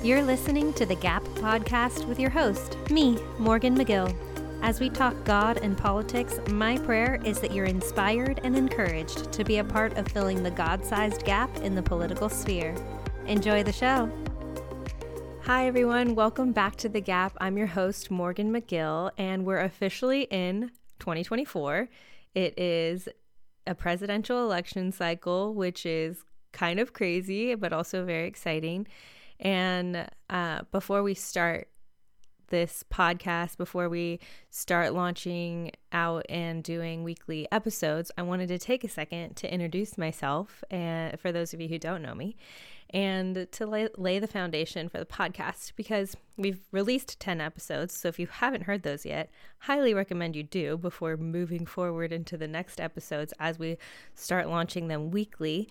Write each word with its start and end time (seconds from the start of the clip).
You're 0.00 0.22
listening 0.22 0.72
to 0.74 0.86
the 0.86 0.94
Gap 0.94 1.24
Podcast 1.24 2.06
with 2.06 2.20
your 2.20 2.30
host, 2.30 2.78
me, 2.88 3.18
Morgan 3.36 3.76
MaGill. 3.76 4.14
As 4.62 4.78
we 4.78 4.90
talk 4.90 5.24
God 5.24 5.56
and 5.56 5.76
politics, 5.76 6.38
my 6.50 6.78
prayer 6.78 7.20
is 7.24 7.40
that 7.40 7.50
you're 7.50 7.64
inspired 7.64 8.38
and 8.44 8.56
encouraged 8.56 9.32
to 9.32 9.42
be 9.42 9.58
a 9.58 9.64
part 9.64 9.98
of 9.98 10.06
filling 10.06 10.44
the 10.44 10.52
God 10.52 10.84
sized 10.84 11.24
gap 11.24 11.54
in 11.62 11.74
the 11.74 11.82
political 11.82 12.28
sphere. 12.28 12.76
Enjoy 13.26 13.64
the 13.64 13.72
show. 13.72 14.08
Hi, 15.42 15.66
everyone. 15.66 16.14
Welcome 16.14 16.52
back 16.52 16.76
to 16.76 16.88
The 16.88 17.00
Gap. 17.00 17.36
I'm 17.40 17.58
your 17.58 17.66
host, 17.66 18.08
Morgan 18.08 18.52
MaGill, 18.52 19.10
and 19.18 19.44
we're 19.44 19.58
officially 19.58 20.28
in 20.30 20.70
2024. 21.00 21.88
It 22.36 22.56
is 22.56 23.08
a 23.66 23.74
presidential 23.74 24.44
election 24.44 24.92
cycle, 24.92 25.54
which 25.54 25.84
is 25.84 26.22
kind 26.52 26.78
of 26.78 26.92
crazy, 26.92 27.56
but 27.56 27.72
also 27.72 28.04
very 28.04 28.28
exciting. 28.28 28.86
And 29.40 30.08
uh, 30.28 30.62
before 30.72 31.02
we 31.02 31.14
start 31.14 31.68
this 32.48 32.84
podcast, 32.90 33.56
before 33.56 33.88
we 33.88 34.20
start 34.50 34.94
launching 34.94 35.70
out 35.92 36.24
and 36.28 36.62
doing 36.62 37.04
weekly 37.04 37.46
episodes, 37.52 38.10
I 38.16 38.22
wanted 38.22 38.48
to 38.48 38.58
take 38.58 38.84
a 38.84 38.88
second 38.88 39.36
to 39.36 39.52
introduce 39.52 39.98
myself, 39.98 40.64
and 40.70 41.18
for 41.20 41.30
those 41.30 41.52
of 41.52 41.60
you 41.60 41.68
who 41.68 41.78
don't 41.78 42.02
know 42.02 42.14
me, 42.14 42.36
and 42.90 43.46
to 43.52 43.66
lay, 43.66 43.88
lay 43.96 44.18
the 44.18 44.26
foundation 44.26 44.88
for 44.88 44.98
the 44.98 45.04
podcast 45.04 45.72
because 45.76 46.16
we've 46.36 46.60
released 46.72 47.20
10 47.20 47.40
episodes. 47.40 47.94
So 47.94 48.08
if 48.08 48.18
you 48.18 48.26
haven't 48.26 48.62
heard 48.62 48.82
those 48.82 49.04
yet, 49.04 49.30
highly 49.58 49.92
recommend 49.92 50.34
you 50.34 50.42
do 50.42 50.78
before 50.78 51.16
moving 51.18 51.66
forward 51.66 52.12
into 52.12 52.38
the 52.38 52.48
next 52.48 52.80
episodes 52.80 53.34
as 53.38 53.58
we 53.58 53.76
start 54.14 54.48
launching 54.48 54.88
them 54.88 55.10
weekly. 55.10 55.68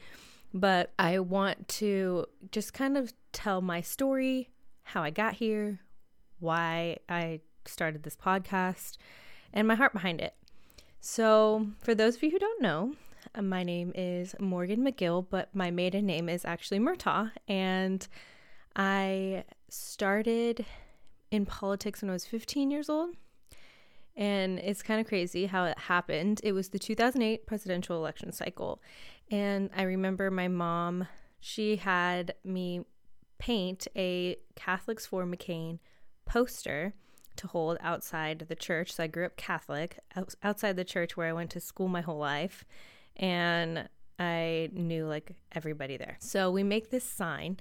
But 0.53 0.93
I 0.97 1.19
want 1.19 1.67
to 1.69 2.25
just 2.51 2.73
kind 2.73 2.97
of 2.97 3.13
tell 3.31 3.61
my 3.61 3.81
story, 3.81 4.49
how 4.83 5.03
I 5.03 5.09
got 5.09 5.35
here, 5.35 5.79
why 6.39 6.97
I 7.09 7.41
started 7.65 8.03
this 8.03 8.15
podcast, 8.15 8.97
and 9.53 9.67
my 9.67 9.75
heart 9.75 9.93
behind 9.93 10.21
it. 10.21 10.33
So, 10.99 11.67
for 11.79 11.93
those 11.93 12.15
of 12.15 12.23
you 12.23 12.31
who 12.31 12.39
don't 12.39 12.61
know, 12.61 12.93
uh, 13.35 13.41
my 13.41 13.63
name 13.63 13.91
is 13.95 14.35
Morgan 14.39 14.83
MaGill, 14.83 15.27
but 15.29 15.53
my 15.53 15.71
maiden 15.71 16.05
name 16.05 16.29
is 16.29 16.45
actually 16.45 16.79
Murtaugh. 16.79 17.31
And 17.47 18.07
I 18.75 19.43
started 19.69 20.65
in 21.31 21.45
politics 21.45 22.01
when 22.01 22.09
I 22.09 22.13
was 22.13 22.25
15 22.25 22.71
years 22.71 22.89
old. 22.89 23.15
And 24.15 24.57
it's 24.59 24.81
kind 24.81 24.99
of 24.99 25.05
crazy 25.05 25.45
how 25.45 25.65
it 25.65 25.77
happened. 25.77 26.41
It 26.43 26.53
was 26.53 26.69
the 26.69 26.79
2008 26.79 27.45
presidential 27.45 27.97
election 27.97 28.31
cycle. 28.31 28.81
And 29.29 29.69
I 29.75 29.83
remember 29.83 30.31
my 30.31 30.47
mom, 30.47 31.07
she 31.39 31.77
had 31.77 32.35
me 32.43 32.85
paint 33.39 33.87
a 33.95 34.37
Catholics 34.55 35.05
for 35.05 35.25
McCain 35.25 35.79
poster 36.25 36.93
to 37.35 37.47
hold 37.47 37.77
outside 37.81 38.45
the 38.47 38.55
church. 38.55 38.93
So 38.93 39.03
I 39.03 39.07
grew 39.07 39.25
up 39.25 39.37
Catholic, 39.37 39.99
outside 40.43 40.75
the 40.75 40.83
church 40.83 41.15
where 41.15 41.27
I 41.27 41.33
went 41.33 41.51
to 41.51 41.59
school 41.59 41.87
my 41.87 42.01
whole 42.01 42.17
life 42.17 42.65
and 43.15 43.87
I 44.19 44.69
knew 44.73 45.05
like 45.05 45.33
everybody 45.51 45.97
there. 45.97 46.17
So 46.19 46.49
we 46.49 46.63
make 46.63 46.89
this 46.89 47.03
sign 47.03 47.57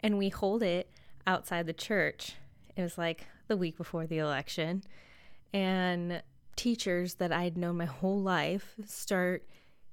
and 0.00 0.18
we 0.18 0.28
hold 0.28 0.62
it 0.62 0.90
outside 1.26 1.66
the 1.66 1.72
church. 1.72 2.34
It 2.76 2.82
was 2.82 2.96
like 2.96 3.26
the 3.48 3.56
week 3.56 3.76
before 3.76 4.06
the 4.06 4.18
election. 4.18 4.84
And 5.52 6.22
teachers 6.54 7.14
that 7.14 7.32
I'd 7.32 7.58
known 7.58 7.76
my 7.76 7.86
whole 7.86 8.20
life 8.20 8.74
start 8.84 9.44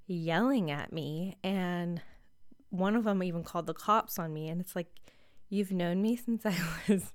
yelling 0.08 0.72
at 0.72 0.92
me. 0.92 1.38
And 1.44 2.02
one 2.70 2.96
of 2.96 3.04
them 3.04 3.24
even 3.24 3.44
called 3.44 3.68
the 3.68 3.74
cops 3.74 4.18
on 4.18 4.34
me. 4.34 4.50
And 4.50 4.60
it's 4.60 4.76
like, 4.76 4.88
you've 5.50 5.72
known 5.72 6.02
me 6.02 6.16
since 6.26 6.46
I 6.46 6.56
was 6.88 7.14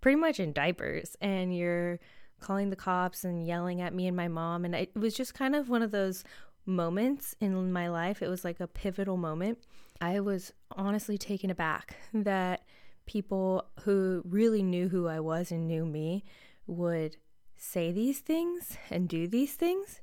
pretty 0.00 0.16
much 0.16 0.40
in 0.40 0.52
diapers, 0.52 1.16
and 1.20 1.56
you're 1.56 1.98
calling 2.40 2.70
the 2.70 2.76
cops 2.76 3.24
and 3.24 3.46
yelling 3.46 3.80
at 3.80 3.94
me 3.94 4.06
and 4.06 4.16
my 4.16 4.28
mom. 4.28 4.64
And 4.64 4.74
it 4.74 4.94
was 4.96 5.14
just 5.14 5.32
kind 5.32 5.54
of 5.54 5.68
one 5.68 5.82
of 5.82 5.92
those 5.92 6.24
moments 6.66 7.34
in 7.40 7.72
my 7.72 7.88
life. 7.88 8.20
It 8.20 8.28
was 8.28 8.44
like 8.44 8.60
a 8.60 8.66
pivotal 8.66 9.16
moment. 9.16 9.58
I 10.00 10.20
was 10.20 10.52
honestly 10.72 11.16
taken 11.16 11.50
aback 11.50 11.96
that 12.12 12.64
people 13.06 13.66
who 13.82 14.22
really 14.24 14.62
knew 14.62 14.88
who 14.88 15.06
I 15.06 15.20
was 15.20 15.50
and 15.52 15.66
knew 15.66 15.86
me 15.86 16.24
would 16.66 17.16
say 17.56 17.92
these 17.92 18.18
things 18.20 18.76
and 18.90 19.08
do 19.08 19.28
these 19.28 19.54
things. 19.54 20.00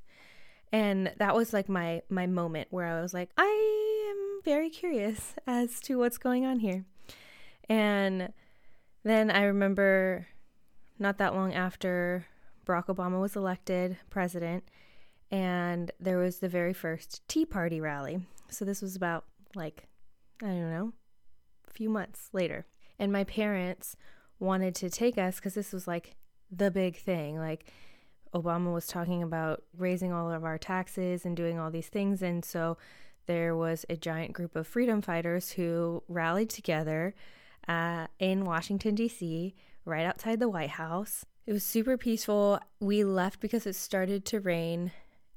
And 0.72 1.12
that 1.18 1.34
was 1.34 1.52
like 1.52 1.68
my 1.68 2.02
my 2.08 2.26
moment 2.26 2.68
where 2.70 2.86
I 2.86 3.00
was 3.00 3.12
like, 3.12 3.30
I 3.36 4.10
am 4.10 4.40
very 4.44 4.70
curious 4.70 5.34
as 5.46 5.80
to 5.80 5.98
what's 5.98 6.18
going 6.18 6.46
on 6.46 6.60
here. 6.60 6.84
And 7.68 8.32
then 9.02 9.30
I 9.30 9.42
remember 9.42 10.26
not 10.98 11.18
that 11.18 11.34
long 11.34 11.54
after 11.54 12.26
Barack 12.66 12.86
Obama 12.86 13.20
was 13.20 13.36
elected 13.36 13.96
president, 14.10 14.64
and 15.30 15.90
there 15.98 16.18
was 16.18 16.38
the 16.38 16.48
very 16.48 16.72
first 16.72 17.26
Tea 17.26 17.46
Party 17.46 17.80
rally. 17.80 18.20
So 18.48 18.64
this 18.64 18.82
was 18.82 18.96
about 18.96 19.24
like, 19.54 19.88
I 20.42 20.46
don't 20.46 20.70
know, 20.70 20.92
a 21.68 21.72
few 21.72 21.88
months 21.88 22.28
later. 22.32 22.66
And 22.98 23.12
my 23.12 23.24
parents 23.24 23.96
wanted 24.38 24.74
to 24.76 24.90
take 24.90 25.18
us 25.18 25.36
because 25.36 25.54
this 25.54 25.72
was 25.72 25.88
like 25.88 26.16
the 26.50 26.70
big 26.70 26.96
thing. 26.96 27.38
Like, 27.38 27.72
Obama 28.34 28.72
was 28.72 28.86
talking 28.86 29.22
about 29.22 29.62
raising 29.76 30.12
all 30.12 30.30
of 30.30 30.44
our 30.44 30.58
taxes 30.58 31.24
and 31.24 31.36
doing 31.36 31.58
all 31.58 31.70
these 31.70 31.88
things. 31.88 32.22
And 32.22 32.44
so 32.44 32.76
there 33.26 33.56
was 33.56 33.84
a 33.88 33.96
giant 33.96 34.32
group 34.32 34.54
of 34.56 34.66
freedom 34.66 35.02
fighters 35.02 35.52
who 35.52 36.02
rallied 36.08 36.50
together 36.50 37.14
uh, 37.68 38.06
in 38.18 38.44
Washington, 38.44 38.94
D.C., 38.94 39.54
right 39.84 40.06
outside 40.06 40.40
the 40.40 40.48
White 40.48 40.70
House. 40.70 41.24
It 41.46 41.52
was 41.52 41.64
super 41.64 41.96
peaceful. 41.96 42.60
We 42.80 43.02
left 43.02 43.40
because 43.40 43.66
it 43.66 43.74
started 43.74 44.24
to 44.26 44.40
rain 44.40 44.92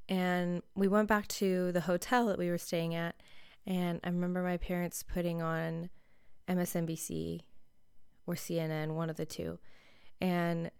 and 0.09 0.62
we 0.76 0.88
went 0.88 1.08
back 1.08 1.28
to 1.28 1.72
the 1.72 1.82
hotel 1.82 2.28
that 2.28 2.38
we 2.38 2.50
were 2.50 2.58
staying 2.58 2.94
at. 2.94 3.16
And 3.66 4.00
I 4.03 4.09
remember 4.09 4.44
my 4.44 4.58
parents 4.58 5.03
putting 5.03 5.42
on 5.42 5.90
MSNBC 6.48 7.42
or 8.28 8.36
CNN, 8.36 8.92
one 8.92 9.09
of 9.09 9.16
the 9.16 9.26
two. 9.26 9.59
And 10.20 10.72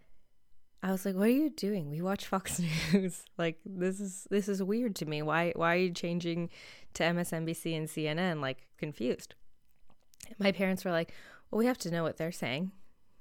I 0.84 0.92
was 0.92 1.06
like, 1.06 1.14
"What 1.14 1.28
are 1.28 1.30
you 1.30 1.48
doing? 1.48 1.88
We 1.90 2.02
watch 2.02 2.26
Fox 2.26 2.60
News. 2.92 3.24
like 3.38 3.58
this 3.64 4.00
is 4.00 4.26
this 4.30 4.50
is 4.50 4.62
weird 4.62 4.94
to 4.96 5.06
me. 5.06 5.22
Why 5.22 5.52
why 5.56 5.72
are 5.74 5.78
you 5.78 5.90
changing 5.90 6.50
to 6.92 7.02
MSNBC 7.04 7.74
and 7.74 7.88
CNN? 7.88 8.42
Like 8.42 8.66
confused." 8.76 9.34
My 10.38 10.52
parents 10.52 10.84
were 10.84 10.90
like, 10.90 11.14
"Well, 11.50 11.58
we 11.58 11.64
have 11.64 11.78
to 11.78 11.90
know 11.90 12.02
what 12.02 12.18
they're 12.18 12.30
saying. 12.30 12.72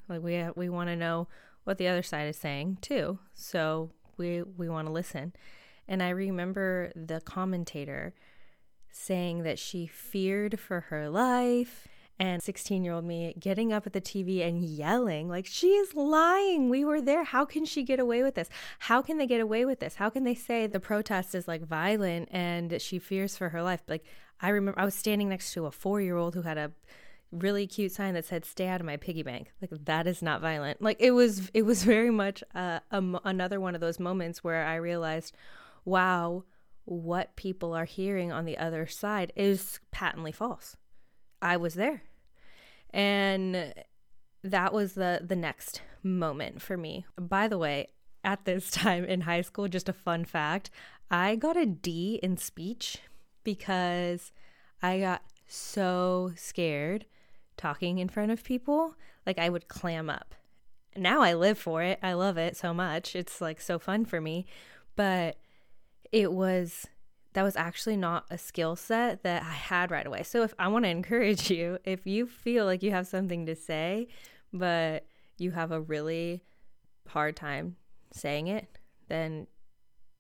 Like 0.10 0.22
we 0.22 0.46
we 0.58 0.68
want 0.68 0.90
to 0.90 0.98
know 0.98 1.30
what 1.64 1.78
the 1.78 1.88
other 1.88 2.04
side 2.04 2.28
is 2.28 2.36
saying 2.36 2.80
too. 2.82 3.20
So 3.34 3.92
we 4.18 4.44
we 4.44 4.68
want 4.68 4.88
to 4.88 4.94
listen." 4.94 5.32
And 5.88 6.04
I 6.04 6.10
remember 6.10 6.92
the 6.98 7.22
commentator 7.22 8.14
saying 8.92 9.44
that 9.44 9.58
she 9.58 9.88
feared 9.88 10.60
for 10.60 10.82
her 10.82 11.10
life. 11.10 11.88
And 12.20 12.44
16 12.44 12.84
year 12.84 12.94
old 12.94 13.06
me 13.06 13.34
getting 13.40 13.74
up 13.74 13.88
at 13.88 13.94
the 13.94 14.00
TV 14.00 14.48
and 14.48 14.64
yelling, 14.64 15.28
like, 15.28 15.46
she 15.46 15.70
is 15.70 15.96
lying. 15.96 16.70
We 16.70 16.86
were 16.86 17.02
there. 17.02 17.24
How 17.24 17.44
can 17.44 17.66
she 17.66 17.84
get 17.84 18.00
away 18.00 18.22
with 18.22 18.36
this? 18.36 18.50
How 18.80 19.02
can 19.02 19.18
they 19.18 19.28
get 19.28 19.42
away 19.42 19.66
with 19.66 19.80
this? 19.80 19.96
How 19.96 20.10
can 20.10 20.24
they 20.24 20.36
say 20.36 20.68
the 20.68 20.80
protest 20.80 21.34
is 21.34 21.48
like 21.48 21.66
violent 21.66 22.30
and 22.32 22.80
she 22.82 23.00
fears 23.00 23.36
for 23.36 23.50
her 23.50 23.64
life? 23.64 23.82
Like, 23.88 24.06
I 24.40 24.50
remember 24.50 24.80
I 24.80 24.86
was 24.86 24.94
standing 24.94 25.30
next 25.30 25.54
to 25.54 25.66
a 25.66 25.72
four 25.72 26.02
year 26.02 26.18
old 26.18 26.36
who 26.36 26.44
had 26.44 26.58
a 26.58 26.72
really 27.32 27.66
cute 27.66 27.92
sign 27.92 28.14
that 28.14 28.26
said 28.26 28.46
"Stay 28.46 28.68
out 28.68 28.80
of 28.80 28.86
my 28.86 28.98
piggy 28.98 29.24
bank." 29.24 29.52
Like 29.62 29.72
that 29.86 30.06
is 30.06 30.22
not 30.22 30.42
violent. 30.42 30.82
Like 30.82 30.98
it 31.00 31.12
was. 31.12 31.50
It 31.54 31.64
was 31.64 31.84
very 31.84 32.12
much 32.12 32.44
uh, 32.54 32.80
another 32.92 33.60
one 33.60 33.76
of 33.76 33.82
those 33.82 34.00
moments 34.00 34.44
where 34.44 34.66
I 34.66 34.76
realized, 34.76 35.36
wow, 35.86 36.44
what 36.86 37.36
people 37.36 37.74
are 37.74 37.86
hearing 37.86 38.32
on 38.32 38.46
the 38.46 38.58
other 38.58 38.86
side 38.86 39.32
is 39.36 39.80
patently 39.92 40.32
false. 40.32 40.78
I 41.44 41.58
was 41.58 41.76
there. 41.76 42.04
And 42.92 43.74
that 44.44 44.74
was 44.74 44.94
the 44.94 45.22
the 45.24 45.36
next 45.36 45.82
moment 46.02 46.62
for 46.62 46.78
me. 46.78 47.06
By 47.20 47.48
the 47.48 47.58
way, 47.58 47.88
at 48.24 48.46
this 48.46 48.72
time 48.72 49.04
in 49.04 49.22
high 49.22 49.42
school, 49.42 49.68
just 49.68 49.90
a 49.90 49.94
fun 49.94 50.26
fact, 50.26 50.70
I 51.12 51.36
got 51.36 51.58
a 51.58 51.66
D 51.66 52.20
in 52.24 52.38
speech 52.38 52.98
because 53.44 54.32
I 54.82 55.00
got 55.00 55.24
so 55.48 56.32
scared 56.36 57.06
talking 57.58 58.00
in 58.00 58.10
front 58.10 58.32
of 58.32 58.44
people. 58.44 58.96
Like 59.26 59.38
I 59.38 59.50
would 59.50 59.68
clam 59.68 60.10
up. 60.10 60.36
Now 60.96 61.22
I 61.22 61.34
live 61.34 61.58
for 61.58 61.82
it. 61.82 62.00
I 62.04 62.14
love 62.14 62.38
it 62.38 62.56
so 62.56 62.74
much. 62.74 63.16
It's 63.16 63.42
like 63.42 63.60
so 63.60 63.80
fun 63.80 64.06
for 64.06 64.22
me. 64.22 64.46
But 64.96 65.38
it 66.12 66.32
was 66.32 66.88
that 67.34 67.44
was 67.44 67.56
actually 67.56 67.98
not 67.98 68.26
a 68.30 68.38
skill 68.38 68.76
set 68.76 69.24
that 69.24 69.44
I 69.44 69.54
had 69.54 69.92
right 69.92 70.06
away. 70.06 70.24
So 70.24 70.44
if 70.44 70.54
I 70.58 70.68
want 70.68 70.86
to 70.86 70.90
encourage 70.90 71.50
you, 71.50 71.80
if 71.84 72.06
you 72.06 72.26
feel 72.28 72.66
like 72.66 72.84
you 72.84 72.92
have 72.92 73.08
something 73.08 73.46
to 73.46 73.56
say, 73.56 74.08
but 74.52 75.06
you 75.38 75.52
have 75.52 75.72
a 75.72 75.82
really 75.82 76.44
hard 77.08 77.36
time 77.36 77.76
saying 78.12 78.48
it, 78.48 78.78
then 79.08 79.48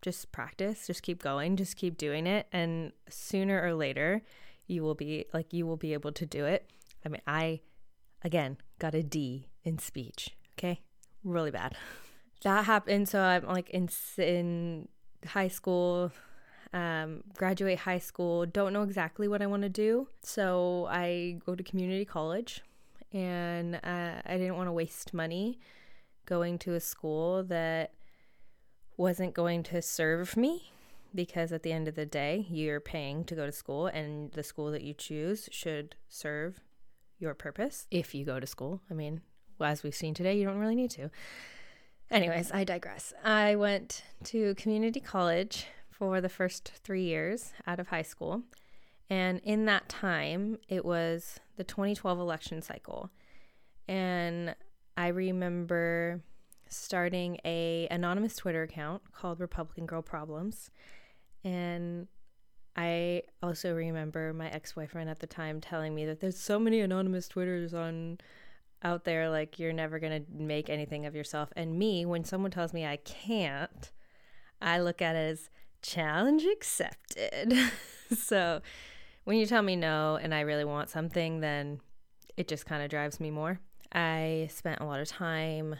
just 0.01 0.31
practice, 0.31 0.87
just 0.87 1.03
keep 1.03 1.21
going, 1.21 1.55
just 1.55 1.77
keep 1.77 1.97
doing 1.97 2.27
it 2.27 2.47
and 2.51 2.91
sooner 3.09 3.61
or 3.61 3.73
later 3.73 4.21
you 4.67 4.83
will 4.83 4.95
be 4.95 5.25
like 5.33 5.53
you 5.53 5.65
will 5.65 5.77
be 5.77 5.93
able 5.93 6.11
to 6.11 6.25
do 6.25 6.45
it. 6.45 6.69
I 7.05 7.09
mean, 7.09 7.21
I 7.27 7.61
again 8.23 8.57
got 8.79 8.93
a 8.95 9.03
D 9.03 9.47
in 9.63 9.79
speech. 9.79 10.31
Okay, 10.57 10.81
really 11.23 11.51
bad. 11.51 11.75
That 12.43 12.65
happened. 12.65 13.07
So 13.07 13.21
I'm 13.21 13.45
like 13.45 13.69
in 13.69 13.87
in 14.17 14.89
high 15.25 15.47
school, 15.47 16.11
um, 16.73 17.23
graduate 17.35 17.79
high 17.79 17.99
school. 17.99 18.45
Don't 18.45 18.73
know 18.73 18.83
exactly 18.83 19.27
what 19.27 19.41
I 19.41 19.47
want 19.47 19.63
to 19.63 19.69
do. 19.69 20.07
So 20.21 20.87
I 20.89 21.37
go 21.45 21.55
to 21.55 21.63
community 21.63 22.05
college, 22.05 22.61
and 23.11 23.75
uh, 23.75 24.21
I 24.25 24.37
didn't 24.37 24.57
want 24.57 24.67
to 24.67 24.73
waste 24.73 25.13
money 25.13 25.59
going 26.25 26.57
to 26.57 26.73
a 26.73 26.79
school 26.79 27.43
that 27.43 27.91
wasn't 28.97 29.33
going 29.33 29.63
to 29.63 29.81
serve 29.81 30.37
me 30.37 30.71
because 31.15 31.51
at 31.51 31.63
the 31.63 31.71
end 31.71 31.87
of 31.87 31.95
the 31.95 32.05
day, 32.05 32.45
you're 32.49 32.79
paying 32.79 33.23
to 33.25 33.35
go 33.35 33.45
to 33.45 33.51
school, 33.51 33.85
and 33.87 34.31
the 34.31 34.43
school 34.43 34.71
that 34.71 34.81
you 34.81 34.93
choose 34.93 35.47
should 35.51 35.95
serve 36.09 36.59
your 37.19 37.35
purpose 37.35 37.87
if 37.91 38.15
you 38.15 38.25
go 38.25 38.39
to 38.39 38.47
school. 38.47 38.81
I 38.89 38.95
mean, 38.95 39.21
as 39.61 39.83
we've 39.83 39.95
seen 39.95 40.13
today, 40.13 40.35
you 40.37 40.45
don't 40.45 40.57
really 40.57 40.75
need 40.75 40.89
to. 40.91 41.11
Anyways, 42.09 42.51
I 42.51 42.63
digress. 42.63 43.13
I 43.23 43.55
went 43.55 44.03
to 44.25 44.55
community 44.55 44.99
college 44.99 45.67
for 45.93 46.19
the 46.21 46.29
first 46.29 46.71
three 46.83 47.03
years 47.03 47.53
out 47.67 47.79
of 47.79 47.87
high 47.87 48.01
school. 48.01 48.41
And 49.09 49.39
in 49.43 49.65
that 49.65 49.89
time, 49.89 50.57
it 50.67 50.83
was 50.83 51.39
the 51.57 51.63
2012 51.63 52.19
election 52.19 52.61
cycle. 52.61 53.11
And 53.87 54.55
I 54.97 55.07
remember 55.07 56.21
starting 56.69 57.37
a 57.45 57.87
anonymous 57.91 58.35
Twitter 58.35 58.63
account 58.63 59.01
called 59.11 59.39
Republican 59.39 59.85
Girl 59.85 60.01
Problems. 60.01 60.71
And 61.43 62.07
I 62.75 63.23
also 63.43 63.73
remember 63.75 64.33
my 64.33 64.49
ex-boyfriend 64.49 65.09
at 65.09 65.19
the 65.19 65.27
time 65.27 65.61
telling 65.61 65.93
me 65.93 66.05
that 66.05 66.19
there's 66.19 66.39
so 66.39 66.57
many 66.57 66.79
anonymous 66.79 67.27
Twitters 67.27 67.73
on 67.73 68.17
out 68.81 69.03
there 69.05 69.29
like 69.29 69.59
you're 69.59 69.73
never 69.73 69.99
going 69.99 70.25
to 70.25 70.31
make 70.31 70.69
anything 70.69 71.05
of 71.05 71.15
yourself. 71.15 71.53
And 71.55 71.77
me, 71.77 72.05
when 72.05 72.23
someone 72.23 72.51
tells 72.51 72.73
me 72.73 72.85
I 72.85 72.97
can't, 72.97 73.91
I 74.61 74.79
look 74.79 75.01
at 75.01 75.15
it 75.15 75.31
as 75.31 75.49
challenge 75.83 76.43
accepted. 76.45 77.53
so 78.17 78.61
when 79.25 79.37
you 79.37 79.45
tell 79.45 79.61
me 79.61 79.75
no 79.75 80.17
and 80.21 80.33
I 80.33 80.41
really 80.41 80.65
want 80.65 80.89
something, 80.89 81.39
then 81.39 81.79
it 82.35 82.47
just 82.47 82.65
kind 82.65 82.81
of 82.81 82.89
drives 82.89 83.19
me 83.19 83.29
more. 83.29 83.59
I 83.91 84.49
spent 84.51 84.81
a 84.81 84.85
lot 84.85 84.99
of 84.99 85.07
time 85.07 85.75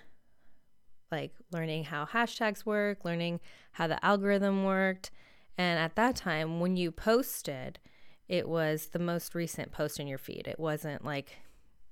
like 1.11 1.33
learning 1.51 1.85
how 1.85 2.05
hashtags 2.05 2.65
work, 2.65 3.05
learning 3.05 3.39
how 3.73 3.87
the 3.87 4.03
algorithm 4.03 4.63
worked. 4.63 5.11
And 5.57 5.79
at 5.79 5.95
that 5.95 6.15
time, 6.15 6.59
when 6.59 6.75
you 6.75 6.91
posted, 6.91 7.79
it 8.27 8.47
was 8.47 8.87
the 8.87 8.99
most 8.99 9.35
recent 9.35 9.71
post 9.71 9.99
in 9.99 10.07
your 10.07 10.17
feed. 10.17 10.47
It 10.47 10.59
wasn't 10.59 11.03
like 11.05 11.37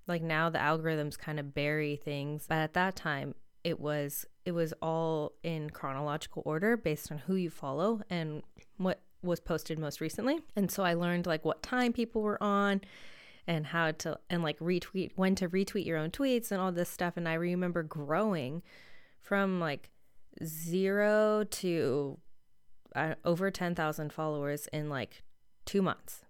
like 0.07 0.23
now 0.23 0.49
the 0.49 0.57
algorithms 0.57 1.17
kind 1.17 1.39
of 1.39 1.53
bury 1.53 1.95
things, 1.95 2.45
but 2.47 2.57
at 2.57 2.73
that 2.73 2.95
time 2.95 3.35
it 3.63 3.79
was 3.79 4.25
it 4.45 4.51
was 4.51 4.73
all 4.81 5.33
in 5.43 5.69
chronological 5.69 6.41
order 6.45 6.75
based 6.75 7.11
on 7.11 7.19
who 7.19 7.35
you 7.35 7.49
follow 7.49 8.01
and 8.09 8.43
what 8.77 9.01
was 9.21 9.39
posted 9.39 9.77
most 9.77 10.01
recently. 10.01 10.39
And 10.55 10.71
so 10.71 10.83
I 10.83 10.93
learned 10.93 11.27
like 11.27 11.45
what 11.45 11.61
time 11.61 11.93
people 11.93 12.21
were 12.21 12.41
on 12.41 12.81
and 13.47 13.67
how 13.67 13.91
to 13.91 14.19
and 14.29 14.43
like 14.43 14.59
retweet 14.59 15.11
when 15.15 15.35
to 15.35 15.49
retweet 15.49 15.85
your 15.85 15.97
own 15.97 16.11
tweets 16.11 16.51
and 16.51 16.61
all 16.61 16.71
this 16.71 16.89
stuff 16.89 17.17
and 17.17 17.27
I 17.27 17.33
remember 17.33 17.81
growing 17.81 18.61
from 19.19 19.59
like 19.59 19.89
0 20.43 21.45
to 21.45 22.17
uh, 22.95 23.15
over 23.25 23.51
10,000 23.51 24.13
followers 24.13 24.67
in 24.73 24.89
like 24.89 25.23
2 25.65 25.81
months. 25.81 26.25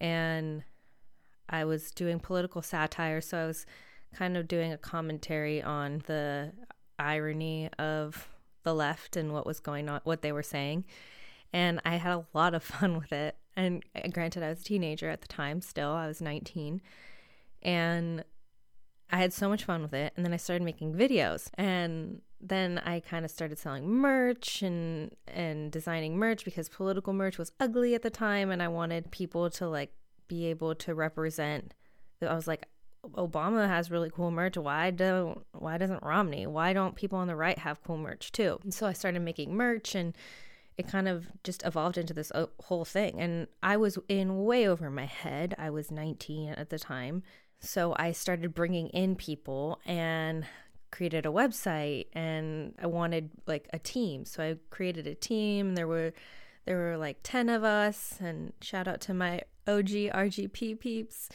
And 0.00 0.64
I 1.48 1.64
was 1.64 1.90
doing 1.90 2.20
political 2.20 2.62
satire, 2.62 3.20
so 3.20 3.38
I 3.38 3.46
was 3.46 3.66
kind 4.14 4.36
of 4.36 4.48
doing 4.48 4.72
a 4.72 4.78
commentary 4.78 5.62
on 5.62 6.02
the 6.06 6.52
irony 7.00 7.70
of 7.78 8.28
the 8.62 8.74
left 8.74 9.16
and 9.16 9.32
what 9.32 9.46
was 9.46 9.60
going 9.60 9.88
on, 9.88 10.00
what 10.04 10.22
they 10.22 10.32
were 10.32 10.42
saying. 10.42 10.84
And 11.52 11.80
I 11.84 11.96
had 11.96 12.12
a 12.12 12.26
lot 12.34 12.54
of 12.54 12.62
fun 12.62 12.98
with 12.98 13.12
it. 13.12 13.36
And 13.56 13.82
uh, 13.94 14.08
granted, 14.08 14.42
I 14.42 14.48
was 14.48 14.60
a 14.60 14.64
teenager 14.64 15.08
at 15.08 15.22
the 15.22 15.28
time, 15.28 15.60
still, 15.60 15.90
I 15.90 16.06
was 16.06 16.20
19. 16.20 16.80
And 17.62 18.24
I 19.10 19.18
had 19.18 19.32
so 19.32 19.48
much 19.48 19.64
fun 19.64 19.82
with 19.82 19.94
it. 19.94 20.12
And 20.16 20.24
then 20.24 20.32
I 20.32 20.36
started 20.36 20.64
making 20.64 20.94
videos. 20.94 21.48
And 21.54 22.22
then 22.40 22.78
I 22.78 23.00
kind 23.00 23.24
of 23.24 23.30
started 23.30 23.58
selling 23.58 23.86
merch 23.86 24.62
and 24.62 25.14
and 25.28 25.70
designing 25.70 26.16
merch 26.16 26.44
because 26.44 26.70
political 26.70 27.12
merch 27.12 27.36
was 27.36 27.52
ugly 27.60 27.94
at 27.94 28.02
the 28.02 28.08
time 28.08 28.50
and 28.50 28.62
I 28.62 28.68
wanted 28.68 29.10
people 29.10 29.50
to 29.50 29.68
like 29.68 29.92
be 30.26 30.46
able 30.46 30.74
to 30.76 30.94
represent. 30.94 31.74
I 32.22 32.34
was 32.34 32.46
like, 32.48 32.66
Obama 33.04 33.66
has 33.66 33.90
really 33.90 34.10
cool 34.10 34.30
merch. 34.30 34.56
Why 34.56 34.90
don't 34.90 35.44
why 35.52 35.78
doesn't 35.78 36.02
Romney? 36.02 36.46
Why 36.46 36.72
don't 36.72 36.94
people 36.94 37.18
on 37.18 37.28
the 37.28 37.36
right 37.36 37.58
have 37.58 37.82
cool 37.82 37.96
merch 37.96 38.32
too? 38.32 38.58
And 38.62 38.72
so 38.72 38.86
I 38.86 38.92
started 38.92 39.20
making 39.20 39.54
merch 39.54 39.94
and 39.94 40.14
it 40.76 40.88
kind 40.88 41.08
of 41.08 41.26
just 41.44 41.64
evolved 41.66 41.98
into 41.98 42.14
this 42.14 42.30
uh, 42.34 42.46
whole 42.64 42.84
thing. 42.84 43.20
And 43.20 43.48
I 43.62 43.76
was 43.76 43.98
in 44.08 44.44
way 44.44 44.66
over 44.66 44.90
my 44.90 45.04
head. 45.04 45.54
I 45.58 45.70
was 45.70 45.90
19 45.90 46.50
at 46.50 46.70
the 46.70 46.78
time. 46.78 47.22
So 47.58 47.94
I 47.98 48.12
started 48.12 48.54
bringing 48.54 48.88
in 48.88 49.16
people 49.16 49.80
and 49.84 50.46
created 50.90 51.26
a 51.26 51.30
website 51.30 52.06
and 52.14 52.74
I 52.80 52.86
wanted 52.86 53.30
like 53.46 53.68
a 53.72 53.78
team. 53.78 54.24
So 54.24 54.42
I 54.42 54.56
created 54.70 55.06
a 55.06 55.14
team. 55.14 55.74
There 55.74 55.86
were 55.86 56.12
there 56.66 56.76
were 56.76 56.96
like 56.96 57.18
10 57.22 57.48
of 57.48 57.64
us 57.64 58.18
and 58.20 58.52
shout 58.60 58.88
out 58.88 59.00
to 59.02 59.14
my 59.14 59.42
OG 59.66 59.88
RGP 59.88 60.80
peeps. 60.80 61.28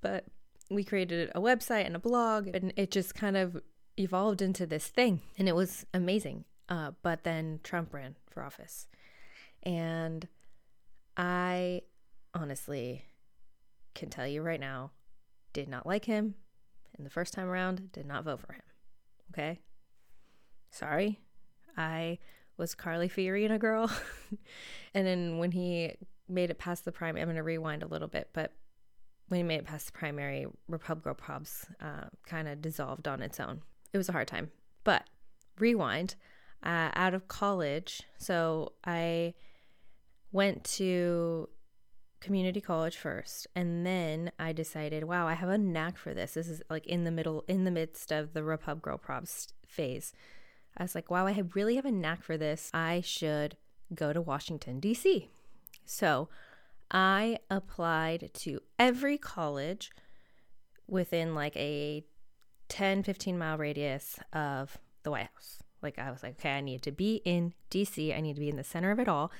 But 0.00 0.24
we 0.70 0.84
created 0.84 1.30
a 1.34 1.40
website 1.40 1.86
and 1.86 1.96
a 1.96 1.98
blog, 1.98 2.48
and 2.54 2.72
it 2.76 2.90
just 2.90 3.14
kind 3.14 3.36
of 3.36 3.60
evolved 3.96 4.40
into 4.40 4.66
this 4.66 4.86
thing. 4.86 5.20
And 5.38 5.48
it 5.48 5.54
was 5.54 5.84
amazing. 5.92 6.44
Uh, 6.68 6.92
but 7.02 7.24
then 7.24 7.60
Trump 7.62 7.92
ran 7.92 8.16
for 8.30 8.42
office. 8.42 8.86
And 9.62 10.28
I 11.16 11.82
honestly 12.32 13.04
can 13.94 14.08
tell 14.08 14.26
you 14.26 14.42
right 14.42 14.60
now, 14.60 14.92
did 15.52 15.68
not 15.68 15.86
like 15.86 16.04
him. 16.04 16.36
And 16.96 17.04
the 17.04 17.10
first 17.10 17.34
time 17.34 17.48
around, 17.48 17.92
did 17.92 18.06
not 18.06 18.24
vote 18.24 18.40
for 18.40 18.52
him. 18.52 18.62
Okay? 19.32 19.60
Sorry. 20.70 21.18
I 21.76 22.18
was 22.56 22.74
Carly 22.74 23.08
Fiorina 23.08 23.58
girl. 23.58 23.90
and 24.94 25.06
then 25.06 25.38
when 25.38 25.50
he 25.50 25.96
made 26.30 26.50
it 26.50 26.58
past 26.58 26.84
the 26.84 26.92
primary. 26.92 27.20
I'm 27.20 27.26
going 27.26 27.36
to 27.36 27.42
rewind 27.42 27.82
a 27.82 27.88
little 27.88 28.08
bit, 28.08 28.30
but 28.32 28.52
when 29.30 29.38
he 29.38 29.44
made 29.44 29.60
it 29.60 29.64
past 29.64 29.86
the 29.86 29.92
primary, 29.92 30.46
Repub 30.66 31.04
Girl 31.04 31.14
Probs 31.14 31.64
uh, 31.80 32.08
kind 32.26 32.48
of 32.48 32.60
dissolved 32.60 33.06
on 33.06 33.22
its 33.22 33.38
own. 33.38 33.62
It 33.92 33.96
was 33.96 34.08
a 34.08 34.12
hard 34.12 34.26
time. 34.26 34.50
But 34.82 35.04
rewind, 35.56 36.16
uh, 36.64 36.90
out 36.94 37.14
of 37.14 37.28
college, 37.28 38.02
so 38.18 38.72
I 38.84 39.34
went 40.32 40.64
to 40.64 41.48
community 42.20 42.60
college 42.60 42.98
first 42.98 43.46
and 43.56 43.86
then 43.86 44.30
i 44.38 44.52
decided 44.52 45.04
wow 45.04 45.26
i 45.26 45.32
have 45.32 45.48
a 45.48 45.56
knack 45.56 45.96
for 45.96 46.12
this 46.12 46.34
this 46.34 46.48
is 46.48 46.60
like 46.68 46.86
in 46.86 47.04
the 47.04 47.10
middle 47.10 47.42
in 47.48 47.64
the 47.64 47.70
midst 47.70 48.12
of 48.12 48.34
the 48.34 48.44
repub 48.44 48.82
girl 48.82 48.98
probs 48.98 49.54
phase 49.66 50.12
i 50.76 50.82
was 50.82 50.94
like 50.94 51.10
wow 51.10 51.26
i 51.26 51.42
really 51.54 51.76
have 51.76 51.86
a 51.86 51.90
knack 51.90 52.22
for 52.22 52.36
this 52.36 52.70
i 52.74 53.00
should 53.00 53.56
go 53.94 54.12
to 54.12 54.20
washington 54.20 54.78
d.c 54.78 55.30
so 55.86 56.28
I 56.90 57.38
applied 57.50 58.30
to 58.34 58.60
every 58.78 59.18
college 59.18 59.90
within 60.88 61.34
like 61.34 61.56
a 61.56 62.04
10, 62.68 63.02
15 63.02 63.38
mile 63.38 63.58
radius 63.58 64.18
of 64.32 64.78
the 65.02 65.10
White 65.10 65.28
House. 65.34 65.58
Like 65.82 65.98
I 65.98 66.10
was 66.10 66.22
like, 66.22 66.38
okay, 66.38 66.56
I 66.56 66.60
need 66.60 66.82
to 66.82 66.92
be 66.92 67.22
in 67.24 67.54
DC. 67.70 68.16
I 68.16 68.20
need 68.20 68.34
to 68.34 68.40
be 68.40 68.48
in 68.48 68.56
the 68.56 68.64
center 68.64 68.90
of 68.90 68.98
it 68.98 69.08
all. 69.08 69.30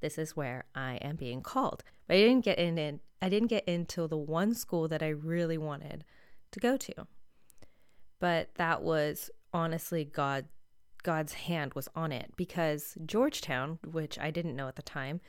This 0.00 0.18
is 0.18 0.36
where 0.36 0.64
I 0.74 0.94
am 0.96 1.16
being 1.16 1.42
called. 1.42 1.82
But 2.06 2.16
I 2.16 2.20
didn't 2.20 2.44
get 2.44 2.58
in, 2.58 2.78
in 2.78 3.00
I 3.20 3.28
didn't 3.28 3.48
get 3.48 3.64
into 3.66 4.06
the 4.06 4.16
one 4.16 4.54
school 4.54 4.88
that 4.88 5.02
I 5.02 5.08
really 5.08 5.58
wanted 5.58 6.04
to 6.52 6.60
go 6.60 6.76
to. 6.76 7.06
But 8.18 8.54
that 8.54 8.82
was 8.82 9.30
honestly 9.52 10.04
God 10.04 10.46
God's 11.02 11.32
hand 11.32 11.72
was 11.74 11.88
on 11.94 12.12
it 12.12 12.32
because 12.36 12.94
Georgetown, 13.06 13.78
which 13.84 14.18
I 14.18 14.30
didn't 14.30 14.56
know 14.56 14.68
at 14.68 14.76
the 14.76 14.82
time, 14.82 15.20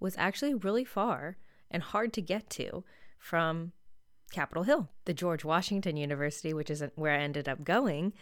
was 0.00 0.14
actually 0.18 0.54
really 0.54 0.84
far 0.84 1.36
and 1.70 1.82
hard 1.82 2.12
to 2.14 2.22
get 2.22 2.50
to 2.50 2.84
from 3.18 3.72
Capitol 4.32 4.64
Hill. 4.64 4.88
The 5.04 5.14
George 5.14 5.44
Washington 5.44 5.96
University, 5.96 6.52
which 6.52 6.70
isn't 6.70 6.96
where 6.96 7.12
I 7.12 7.22
ended 7.22 7.48
up 7.48 7.64
going, 7.64 8.12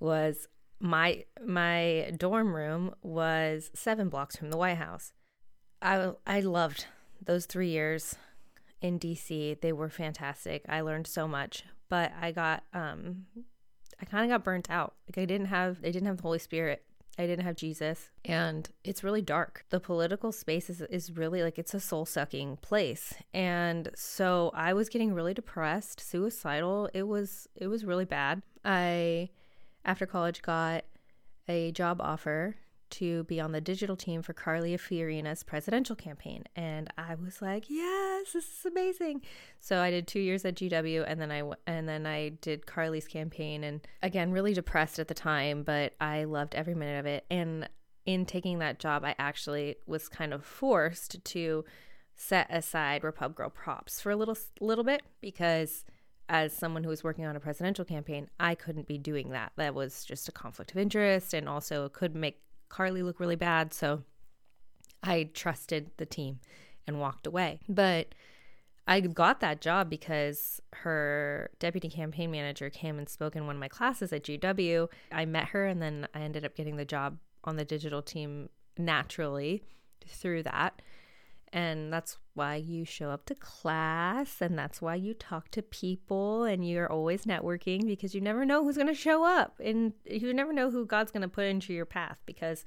was 0.00 0.48
my 0.80 1.24
my 1.44 2.12
dorm 2.16 2.54
room 2.54 2.94
was 3.02 3.70
7 3.74 4.08
blocks 4.08 4.36
from 4.36 4.50
the 4.50 4.56
White 4.56 4.76
House. 4.76 5.12
I 5.82 6.12
I 6.26 6.40
loved 6.40 6.86
those 7.20 7.46
3 7.46 7.68
years 7.68 8.16
in 8.80 8.98
DC. 8.98 9.60
They 9.60 9.72
were 9.72 9.88
fantastic. 9.88 10.64
I 10.68 10.82
learned 10.82 11.06
so 11.06 11.26
much, 11.26 11.64
but 11.88 12.12
I 12.20 12.32
got 12.32 12.62
um 12.72 13.26
I 14.00 14.04
kind 14.04 14.24
of 14.24 14.30
got 14.30 14.44
burnt 14.44 14.70
out. 14.70 14.94
Like 15.08 15.18
I 15.18 15.24
didn't 15.24 15.48
have 15.48 15.82
they 15.82 15.90
didn't 15.90 16.06
have 16.06 16.18
the 16.18 16.22
Holy 16.22 16.38
Spirit 16.38 16.84
I 17.18 17.26
didn't 17.26 17.44
have 17.44 17.56
Jesus. 17.56 18.10
And 18.24 18.68
it's 18.84 19.02
really 19.02 19.22
dark. 19.22 19.64
The 19.70 19.80
political 19.80 20.30
space 20.30 20.70
is, 20.70 20.80
is 20.82 21.16
really 21.16 21.42
like 21.42 21.58
it's 21.58 21.74
a 21.74 21.80
soul 21.80 22.06
sucking 22.06 22.58
place. 22.58 23.14
And 23.34 23.90
so 23.96 24.52
I 24.54 24.72
was 24.72 24.88
getting 24.88 25.12
really 25.12 25.34
depressed, 25.34 26.00
suicidal. 26.00 26.88
It 26.94 27.08
was 27.08 27.48
it 27.56 27.66
was 27.66 27.84
really 27.84 28.04
bad. 28.04 28.42
I 28.64 29.30
after 29.84 30.06
college 30.06 30.42
got 30.42 30.84
a 31.48 31.72
job 31.72 32.00
offer 32.00 32.56
to 32.90 33.24
be 33.24 33.40
on 33.40 33.52
the 33.52 33.60
digital 33.60 33.96
team 33.96 34.22
for 34.22 34.32
Carly 34.32 34.76
Fiorina's 34.76 35.42
presidential 35.42 35.96
campaign. 35.96 36.44
And 36.56 36.92
I 36.96 37.14
was 37.14 37.42
like, 37.42 37.68
yes, 37.68 38.32
this 38.32 38.44
is 38.44 38.66
amazing. 38.66 39.22
So 39.60 39.80
I 39.80 39.90
did 39.90 40.06
two 40.06 40.20
years 40.20 40.44
at 40.44 40.56
GW 40.56 41.04
and 41.06 41.20
then 41.20 41.30
I, 41.30 41.42
and 41.66 41.88
then 41.88 42.06
I 42.06 42.30
did 42.30 42.66
Carly's 42.66 43.06
campaign 43.06 43.64
and 43.64 43.80
again, 44.02 44.32
really 44.32 44.54
depressed 44.54 44.98
at 44.98 45.08
the 45.08 45.14
time, 45.14 45.62
but 45.62 45.94
I 46.00 46.24
loved 46.24 46.54
every 46.54 46.74
minute 46.74 47.00
of 47.00 47.06
it. 47.06 47.24
And 47.30 47.68
in 48.06 48.24
taking 48.24 48.58
that 48.60 48.78
job, 48.78 49.04
I 49.04 49.14
actually 49.18 49.76
was 49.86 50.08
kind 50.08 50.32
of 50.32 50.44
forced 50.44 51.22
to 51.24 51.64
set 52.16 52.46
aside 52.50 53.04
Repub 53.04 53.34
Girl 53.34 53.50
Probs 53.50 54.00
for 54.00 54.10
a 54.10 54.16
little, 54.16 54.36
little 54.60 54.84
bit 54.84 55.02
because 55.20 55.84
as 56.28 56.52
someone 56.52 56.84
who 56.84 56.90
was 56.90 57.02
working 57.02 57.24
on 57.24 57.36
a 57.36 57.40
presidential 57.40 57.84
campaign, 57.84 58.28
I 58.38 58.54
couldn't 58.54 58.86
be 58.86 58.98
doing 58.98 59.30
that. 59.30 59.52
That 59.56 59.74
was 59.74 60.04
just 60.04 60.28
a 60.28 60.32
conflict 60.32 60.70
of 60.72 60.78
interest 60.78 61.32
and 61.32 61.48
also 61.48 61.88
could 61.88 62.14
make 62.14 62.40
Carly 62.68 63.02
look 63.02 63.20
really 63.20 63.36
bad. 63.36 63.72
So 63.72 64.02
I 65.02 65.30
trusted 65.34 65.90
the 65.96 66.06
team 66.06 66.40
and 66.86 67.00
walked 67.00 67.26
away. 67.26 67.60
But 67.68 68.14
I 68.86 69.00
got 69.00 69.40
that 69.40 69.60
job 69.60 69.90
because 69.90 70.62
her 70.72 71.50
deputy 71.58 71.90
campaign 71.90 72.30
manager 72.30 72.70
came 72.70 72.98
and 72.98 73.08
spoke 73.08 73.36
in 73.36 73.46
one 73.46 73.56
of 73.56 73.60
my 73.60 73.68
classes 73.68 74.12
at 74.12 74.24
GW. 74.24 74.88
I 75.12 75.26
met 75.26 75.48
her 75.48 75.66
and 75.66 75.82
then 75.82 76.08
I 76.14 76.20
ended 76.20 76.44
up 76.44 76.56
getting 76.56 76.76
the 76.76 76.86
job 76.86 77.18
on 77.44 77.56
the 77.56 77.64
digital 77.66 78.00
team 78.00 78.48
naturally 78.78 79.62
through 80.06 80.44
that. 80.44 80.80
And 81.52 81.92
that's 81.92 82.18
why 82.34 82.56
you 82.56 82.84
show 82.84 83.10
up 83.10 83.24
to 83.26 83.34
class 83.34 84.40
and 84.40 84.58
that's 84.58 84.82
why 84.82 84.94
you 84.94 85.14
talk 85.14 85.50
to 85.52 85.62
people 85.62 86.44
and 86.44 86.68
you're 86.68 86.90
always 86.90 87.24
networking 87.24 87.86
because 87.86 88.14
you 88.14 88.20
never 88.20 88.44
know 88.44 88.62
who's 88.62 88.76
going 88.76 88.88
to 88.88 88.94
show 88.94 89.24
up 89.24 89.58
and 89.62 89.92
you 90.04 90.32
never 90.34 90.52
know 90.52 90.70
who 90.70 90.84
God's 90.84 91.10
going 91.10 91.22
to 91.22 91.28
put 91.28 91.46
into 91.46 91.72
your 91.72 91.86
path 91.86 92.20
because 92.26 92.64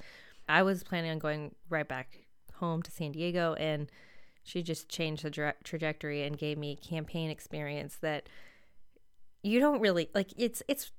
I 0.50 0.64
was 0.64 0.84
planning 0.84 1.12
on 1.12 1.20
going 1.20 1.56
right 1.70 1.88
back 1.88 2.26
home 2.56 2.82
to 2.84 2.92
San 2.92 3.12
Diego 3.12 3.54
and 3.56 3.90
she 4.44 4.64
just 4.64 4.90
changed 4.90 5.24
the 5.24 5.30
tra- 5.30 5.56
trajectory 5.64 6.24
and 6.24 6.38
gave 6.38 6.58
me 6.58 6.76
campaign 6.76 7.30
experience 7.30 7.98
that 8.02 8.28
you 9.44 9.60
don't 9.60 9.80
really 9.80 10.10
like 10.14 10.34
it's 10.38 10.62
it's 10.68 10.92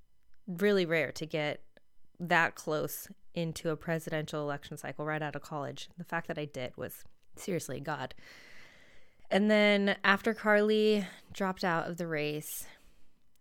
really 0.47 0.87
rare 0.87 1.13
to 1.13 1.27
get 1.27 1.63
that 2.19 2.55
close 2.55 3.09
into 3.35 3.71
a 3.71 3.77
presidential 3.77 4.43
election 4.43 4.77
cycle 4.77 5.05
right 5.05 5.23
out 5.23 5.37
of 5.37 5.43
college. 5.43 5.89
The 5.97 6.05
fact 6.05 6.29
that 6.29 6.39
I 6.39 6.45
did 6.45 6.77
was 6.77 7.05
seriously, 7.37 7.81
God. 7.81 8.15
And 9.31 9.51
then 9.51 9.97
after 10.05 10.35
Carly 10.35 11.07
dropped 11.33 11.65
out 11.65 11.89
of 11.89 11.97
the 11.97 12.07
race 12.07 12.67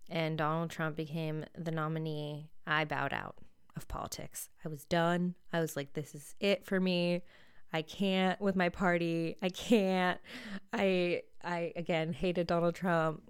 and 0.09 0.37
Donald 0.37 0.69
Trump 0.69 0.95
became 0.95 1.45
the 1.57 1.71
nominee, 1.71 2.49
I 2.65 2.85
bowed 2.85 3.13
out 3.13 3.35
of 3.75 3.87
politics. 3.87 4.49
I 4.63 4.69
was 4.69 4.85
done. 4.85 5.35
I 5.51 5.59
was 5.59 5.75
like, 5.75 5.93
this 5.93 6.15
is 6.15 6.35
it 6.39 6.65
for 6.65 6.79
me. 6.79 7.23
I 7.73 7.81
can't 7.81 8.39
with 8.41 8.55
my 8.55 8.69
party. 8.69 9.37
I 9.41 9.49
can't. 9.49 10.19
I 10.73 11.23
I 11.43 11.73
again 11.75 12.13
hated 12.13 12.47
Donald 12.47 12.75
Trump. 12.75 13.21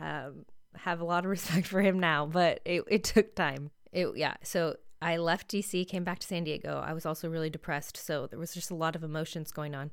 Um, 0.00 0.46
have 0.76 1.00
a 1.00 1.04
lot 1.04 1.24
of 1.24 1.30
respect 1.30 1.66
for 1.66 1.80
him 1.80 1.98
now, 1.98 2.26
but 2.26 2.60
it, 2.64 2.84
it 2.88 3.04
took 3.04 3.34
time. 3.34 3.70
It 3.92 4.08
yeah. 4.16 4.34
So 4.42 4.76
I 5.02 5.16
left 5.16 5.50
DC, 5.50 5.88
came 5.88 6.04
back 6.04 6.18
to 6.18 6.26
San 6.26 6.44
Diego. 6.44 6.82
I 6.84 6.92
was 6.92 7.06
also 7.06 7.28
really 7.28 7.50
depressed, 7.50 7.96
so 7.96 8.26
there 8.26 8.38
was 8.38 8.52
just 8.52 8.70
a 8.70 8.74
lot 8.74 8.94
of 8.94 9.02
emotions 9.02 9.50
going 9.50 9.74
on. 9.74 9.92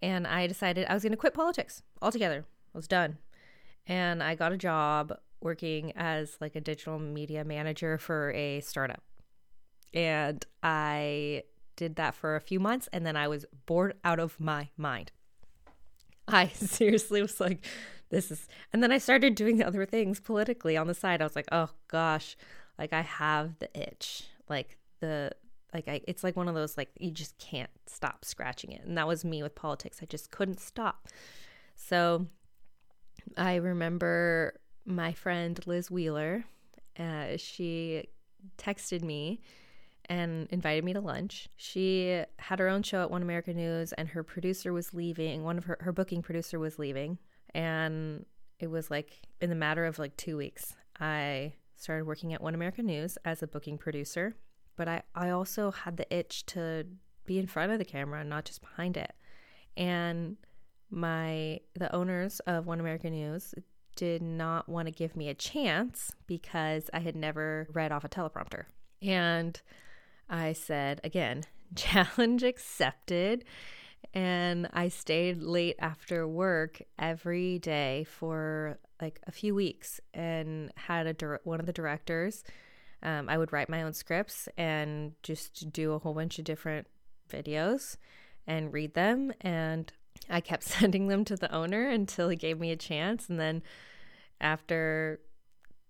And 0.00 0.26
I 0.26 0.46
decided 0.46 0.86
I 0.88 0.94
was 0.94 1.02
going 1.02 1.12
to 1.12 1.18
quit 1.18 1.34
politics 1.34 1.82
altogether. 2.00 2.44
I 2.74 2.78
was 2.78 2.88
done. 2.88 3.18
And 3.86 4.22
I 4.22 4.34
got 4.34 4.52
a 4.52 4.56
job 4.56 5.18
working 5.40 5.92
as 5.94 6.36
like 6.40 6.56
a 6.56 6.60
digital 6.60 6.98
media 6.98 7.44
manager 7.44 7.98
for 7.98 8.32
a 8.32 8.60
startup. 8.60 9.02
And 9.92 10.44
I 10.62 11.44
did 11.76 11.96
that 11.96 12.14
for 12.14 12.36
a 12.36 12.40
few 12.40 12.58
months 12.58 12.88
and 12.92 13.04
then 13.04 13.16
I 13.16 13.28
was 13.28 13.44
bored 13.66 13.94
out 14.04 14.18
of 14.18 14.40
my 14.40 14.68
mind. 14.76 15.12
I 16.26 16.48
seriously 16.54 17.22
was 17.22 17.40
like, 17.40 17.64
this 18.08 18.30
is, 18.30 18.48
and 18.72 18.82
then 18.82 18.90
I 18.90 18.98
started 18.98 19.34
doing 19.34 19.62
other 19.62 19.84
things 19.84 20.18
politically 20.18 20.76
on 20.76 20.86
the 20.86 20.94
side. 20.94 21.20
I 21.20 21.24
was 21.24 21.36
like, 21.36 21.48
oh 21.52 21.70
gosh, 21.88 22.36
like 22.78 22.92
I 22.92 23.02
have 23.02 23.58
the 23.58 23.68
itch 23.78 24.24
like 24.48 24.78
the 25.00 25.32
like 25.74 25.88
I 25.88 26.00
it's 26.06 26.24
like 26.24 26.36
one 26.36 26.48
of 26.48 26.54
those 26.54 26.76
like 26.76 26.90
you 26.98 27.10
just 27.10 27.36
can't 27.38 27.70
stop 27.86 28.24
scratching 28.24 28.72
it. 28.72 28.82
And 28.84 28.96
that 28.98 29.06
was 29.06 29.24
me 29.24 29.42
with 29.42 29.54
politics. 29.54 29.98
I 30.02 30.06
just 30.06 30.30
couldn't 30.30 30.60
stop. 30.60 31.08
So 31.74 32.26
I 33.36 33.56
remember 33.56 34.54
my 34.84 35.12
friend 35.12 35.58
Liz 35.66 35.90
Wheeler, 35.90 36.44
uh, 36.98 37.36
she 37.36 38.08
texted 38.56 39.02
me 39.02 39.40
and 40.08 40.46
invited 40.50 40.84
me 40.84 40.92
to 40.92 41.00
lunch. 41.00 41.48
She 41.56 42.22
had 42.38 42.58
her 42.60 42.68
own 42.68 42.82
show 42.82 43.02
at 43.02 43.10
One 43.10 43.22
America 43.22 43.52
News, 43.52 43.92
and 43.94 44.08
her 44.08 44.22
producer 44.22 44.72
was 44.72 44.94
leaving. 44.94 45.42
One 45.42 45.58
of 45.58 45.64
her, 45.64 45.78
her 45.80 45.92
booking 45.92 46.22
producer 46.22 46.58
was 46.58 46.78
leaving. 46.78 47.18
And 47.54 48.24
it 48.60 48.68
was 48.68 48.90
like 48.90 49.20
in 49.40 49.50
the 49.50 49.56
matter 49.56 49.84
of 49.84 49.98
like 49.98 50.16
two 50.16 50.36
weeks, 50.36 50.74
I 51.00 51.54
started 51.76 52.06
working 52.06 52.32
at 52.32 52.42
One 52.42 52.54
America 52.54 52.82
News 52.82 53.18
as 53.24 53.42
a 53.42 53.46
booking 53.46 53.78
producer, 53.78 54.36
but 54.76 54.88
I, 54.88 55.02
I 55.14 55.30
also 55.30 55.70
had 55.70 55.96
the 55.96 56.14
itch 56.14 56.46
to 56.46 56.86
be 57.24 57.38
in 57.38 57.46
front 57.46 57.72
of 57.72 57.78
the 57.78 57.84
camera 57.84 58.24
not 58.24 58.44
just 58.44 58.60
behind 58.60 58.96
it. 58.96 59.12
And 59.76 60.36
my 60.90 61.60
the 61.74 61.94
owners 61.94 62.40
of 62.40 62.66
One 62.66 62.80
America 62.80 63.10
News 63.10 63.54
did 63.96 64.22
not 64.22 64.68
want 64.68 64.86
to 64.86 64.92
give 64.92 65.16
me 65.16 65.28
a 65.28 65.34
chance 65.34 66.12
because 66.26 66.88
I 66.92 67.00
had 67.00 67.16
never 67.16 67.66
read 67.72 67.92
off 67.92 68.04
a 68.04 68.08
teleprompter. 68.08 68.64
And 69.02 69.60
I 70.28 70.52
said, 70.52 71.00
again, 71.02 71.44
challenge 71.74 72.42
accepted. 72.42 73.44
And 74.14 74.68
I 74.72 74.88
stayed 74.88 75.42
late 75.42 75.76
after 75.78 76.26
work 76.26 76.80
every 76.98 77.58
day 77.58 78.04
for 78.04 78.78
like 79.00 79.20
a 79.26 79.32
few 79.32 79.54
weeks 79.54 80.00
and 80.14 80.72
had 80.76 81.06
a 81.06 81.12
dir- 81.12 81.40
one 81.44 81.60
of 81.60 81.66
the 81.66 81.72
directors. 81.72 82.44
Um, 83.02 83.28
I 83.28 83.36
would 83.36 83.52
write 83.52 83.68
my 83.68 83.82
own 83.82 83.92
scripts 83.92 84.48
and 84.56 85.12
just 85.22 85.70
do 85.72 85.92
a 85.92 85.98
whole 85.98 86.14
bunch 86.14 86.38
of 86.38 86.44
different 86.44 86.86
videos 87.28 87.96
and 88.46 88.72
read 88.72 88.94
them. 88.94 89.32
And 89.40 89.92
I 90.30 90.40
kept 90.40 90.62
sending 90.64 91.08
them 91.08 91.24
to 91.26 91.36
the 91.36 91.52
owner 91.54 91.88
until 91.88 92.28
he 92.28 92.36
gave 92.36 92.58
me 92.58 92.72
a 92.72 92.76
chance. 92.76 93.28
And 93.28 93.38
then 93.38 93.62
after, 94.40 95.20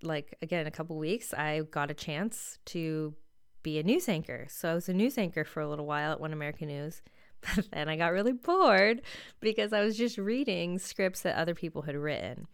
like, 0.02 0.36
again, 0.42 0.66
a 0.66 0.70
couple 0.70 0.96
weeks, 0.96 1.32
I 1.32 1.62
got 1.70 1.90
a 1.90 1.94
chance 1.94 2.58
to 2.66 3.14
be 3.62 3.78
a 3.78 3.82
news 3.82 4.08
anchor. 4.08 4.46
So 4.48 4.70
I 4.70 4.74
was 4.74 4.88
a 4.88 4.94
news 4.94 5.18
anchor 5.18 5.44
for 5.44 5.60
a 5.60 5.68
little 5.68 5.86
while 5.86 6.12
at 6.12 6.20
One 6.20 6.32
American 6.32 6.68
News. 6.68 7.02
But 7.54 7.70
then 7.70 7.88
I 7.88 7.96
got 7.96 8.12
really 8.12 8.32
bored 8.32 9.02
because 9.40 9.72
I 9.72 9.82
was 9.82 9.96
just 9.96 10.18
reading 10.18 10.78
scripts 10.78 11.22
that 11.22 11.36
other 11.36 11.54
people 11.54 11.82
had 11.82 11.96
written. 11.96 12.48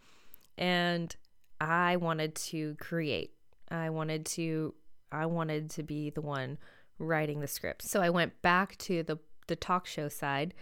And 0.57 1.15
I 1.59 1.95
wanted 1.95 2.35
to 2.35 2.75
create. 2.75 3.33
I 3.71 3.89
wanted 3.89 4.25
to 4.27 4.73
I 5.11 5.25
wanted 5.27 5.69
to 5.71 5.83
be 5.83 6.09
the 6.09 6.21
one 6.21 6.57
writing 6.99 7.39
the 7.39 7.47
script. 7.47 7.83
So 7.83 8.01
I 8.01 8.09
went 8.09 8.41
back 8.41 8.77
to 8.79 9.03
the 9.03 9.17
the 9.47 9.55
talk 9.55 9.85
show 9.85 10.09
side 10.09 10.53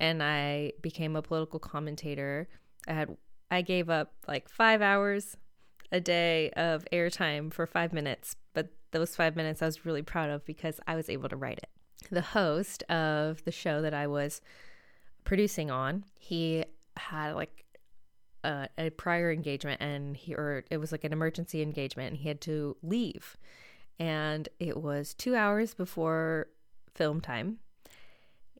and 0.00 0.22
I 0.22 0.72
became 0.80 1.16
a 1.16 1.22
political 1.22 1.58
commentator. 1.58 2.48
I 2.86 2.92
had 2.92 3.16
I 3.50 3.62
gave 3.62 3.88
up 3.88 4.12
like 4.26 4.48
5 4.48 4.82
hours 4.82 5.36
a 5.90 6.00
day 6.00 6.50
of 6.50 6.84
airtime 6.92 7.52
for 7.52 7.66
5 7.66 7.92
minutes, 7.92 8.36
but 8.52 8.68
those 8.90 9.16
5 9.16 9.36
minutes 9.36 9.62
I 9.62 9.66
was 9.66 9.86
really 9.86 10.02
proud 10.02 10.30
of 10.30 10.44
because 10.44 10.80
I 10.86 10.96
was 10.96 11.08
able 11.08 11.28
to 11.28 11.36
write 11.36 11.58
it. 11.58 11.70
The 12.10 12.22
host 12.22 12.82
of 12.84 13.44
the 13.44 13.52
show 13.52 13.82
that 13.82 13.94
I 13.94 14.06
was 14.06 14.40
producing 15.24 15.70
on, 15.70 16.04
he 16.18 16.64
had 16.96 17.32
like 17.32 17.64
a, 18.44 18.68
a 18.78 18.90
prior 18.90 19.30
engagement 19.30 19.80
and 19.80 20.16
he 20.16 20.34
or 20.34 20.64
it 20.70 20.78
was 20.78 20.92
like 20.92 21.04
an 21.04 21.12
emergency 21.12 21.62
engagement 21.62 22.10
and 22.10 22.16
he 22.18 22.28
had 22.28 22.40
to 22.42 22.76
leave. 22.82 23.36
And 23.98 24.48
it 24.60 24.76
was 24.76 25.14
two 25.14 25.34
hours 25.34 25.74
before 25.74 26.48
film 26.94 27.20
time. 27.20 27.58